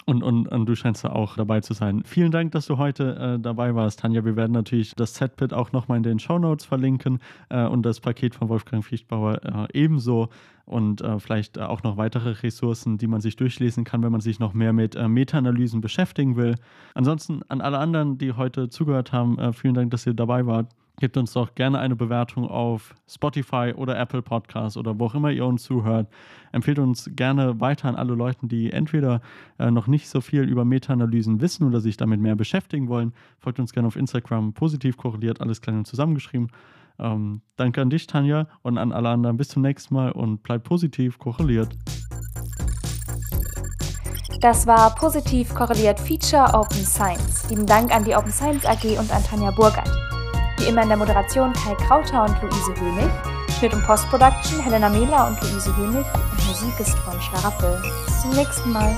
Und, 0.05 0.23
und, 0.23 0.47
und, 0.47 0.65
du 0.65 0.75
scheinst 0.75 1.03
da 1.03 1.11
auch 1.11 1.35
dabei 1.35 1.61
zu 1.61 1.73
sein. 1.73 2.01
Vielen 2.05 2.31
Dank, 2.31 2.51
dass 2.53 2.65
du 2.65 2.77
heute 2.77 3.15
äh, 3.37 3.39
dabei 3.39 3.75
warst, 3.75 3.99
Tanja. 3.99 4.25
Wir 4.25 4.35
werden 4.35 4.51
natürlich 4.51 4.95
das 4.95 5.13
Setbit 5.15 5.53
auch 5.53 5.71
nochmal 5.73 5.97
in 5.97 6.03
den 6.03 6.17
Show 6.17 6.39
Notes 6.39 6.65
verlinken 6.65 7.19
äh, 7.49 7.65
und 7.65 7.83
das 7.83 7.99
Paket 7.99 8.33
von 8.33 8.49
Wolfgang 8.49 8.83
Fichtbauer 8.83 9.41
äh, 9.43 9.67
ebenso 9.77 10.29
und 10.65 11.01
äh, 11.01 11.19
vielleicht 11.19 11.59
auch 11.59 11.83
noch 11.83 11.97
weitere 11.97 12.31
Ressourcen, 12.31 12.97
die 12.97 13.07
man 13.07 13.21
sich 13.21 13.35
durchlesen 13.35 13.83
kann, 13.83 14.01
wenn 14.01 14.11
man 14.11 14.21
sich 14.21 14.39
noch 14.39 14.53
mehr 14.53 14.73
mit 14.73 14.95
äh, 14.95 15.07
Meta-Analysen 15.07 15.81
beschäftigen 15.81 16.35
will. 16.35 16.55
Ansonsten 16.95 17.41
an 17.49 17.61
alle 17.61 17.77
anderen, 17.77 18.17
die 18.17 18.33
heute 18.33 18.69
zugehört 18.69 19.11
haben, 19.11 19.37
äh, 19.37 19.53
vielen 19.53 19.75
Dank, 19.75 19.91
dass 19.91 20.07
ihr 20.07 20.13
dabei 20.13 20.45
wart. 20.45 20.67
Gebt 21.01 21.17
uns 21.17 21.33
doch 21.33 21.55
gerne 21.55 21.79
eine 21.79 21.95
Bewertung 21.95 22.47
auf 22.47 22.93
Spotify 23.07 23.73
oder 23.75 23.97
Apple 23.97 24.21
Podcasts 24.21 24.77
oder 24.77 24.99
wo 24.99 25.07
auch 25.07 25.15
immer 25.15 25.31
ihr 25.31 25.47
uns 25.47 25.63
zuhört. 25.63 26.07
Empfehlt 26.51 26.77
uns 26.77 27.09
gerne 27.15 27.59
weiter 27.59 27.87
an 27.87 27.95
alle 27.95 28.13
Leute, 28.13 28.45
die 28.45 28.71
entweder 28.71 29.19
äh, 29.57 29.71
noch 29.71 29.87
nicht 29.87 30.07
so 30.09 30.21
viel 30.21 30.43
über 30.43 30.63
Meta-Analysen 30.63 31.41
wissen 31.41 31.65
oder 31.65 31.81
sich 31.81 31.97
damit 31.97 32.21
mehr 32.21 32.35
beschäftigen 32.35 32.87
wollen. 32.87 33.13
Folgt 33.39 33.59
uns 33.59 33.73
gerne 33.73 33.87
auf 33.87 33.95
Instagram, 33.95 34.53
positiv 34.53 34.95
korreliert, 34.95 35.41
alles 35.41 35.59
klein 35.59 35.79
und 35.79 35.87
zusammengeschrieben. 35.87 36.51
Ähm, 36.99 37.41
danke 37.55 37.81
an 37.81 37.89
dich, 37.89 38.05
Tanja, 38.05 38.45
und 38.61 38.77
an 38.77 38.91
alle 38.91 39.09
anderen. 39.09 39.37
Bis 39.37 39.47
zum 39.47 39.63
nächsten 39.63 39.95
Mal 39.95 40.11
und 40.11 40.43
bleibt 40.43 40.65
positiv 40.65 41.17
korreliert. 41.17 41.75
Das 44.39 44.67
war 44.67 44.93
positiv 44.93 45.55
korreliert 45.55 45.99
Feature 45.99 46.53
Open 46.53 46.85
Science. 46.85 47.47
Vielen 47.47 47.65
Dank 47.65 47.91
an 47.91 48.03
die 48.03 48.15
Open 48.15 48.31
Science 48.31 48.67
AG 48.67 48.99
und 48.99 49.11
an 49.11 49.23
Tanja 49.23 49.49
Burgert. 49.49 49.89
Wie 50.61 50.67
immer 50.67 50.83
in 50.83 50.89
der 50.89 50.97
Moderation 50.97 51.53
Kai 51.53 51.73
Krauter 51.73 52.23
und 52.23 52.39
Luise 52.39 52.75
Hönig. 52.79 53.09
Schnitt 53.57 53.73
und 53.73 53.83
Postproduction 53.83 54.59
Helena 54.59 54.89
Mehler 54.89 55.27
und 55.27 55.41
Luise 55.41 55.75
Hönig. 55.75 56.05
Und 56.13 56.47
Musik 56.47 56.79
ist 56.79 56.95
von 56.99 57.19
Schlarappel. 57.19 57.81
Bis 58.05 58.21
zum 58.21 58.29
nächsten 58.31 58.71
Mal. 58.71 58.95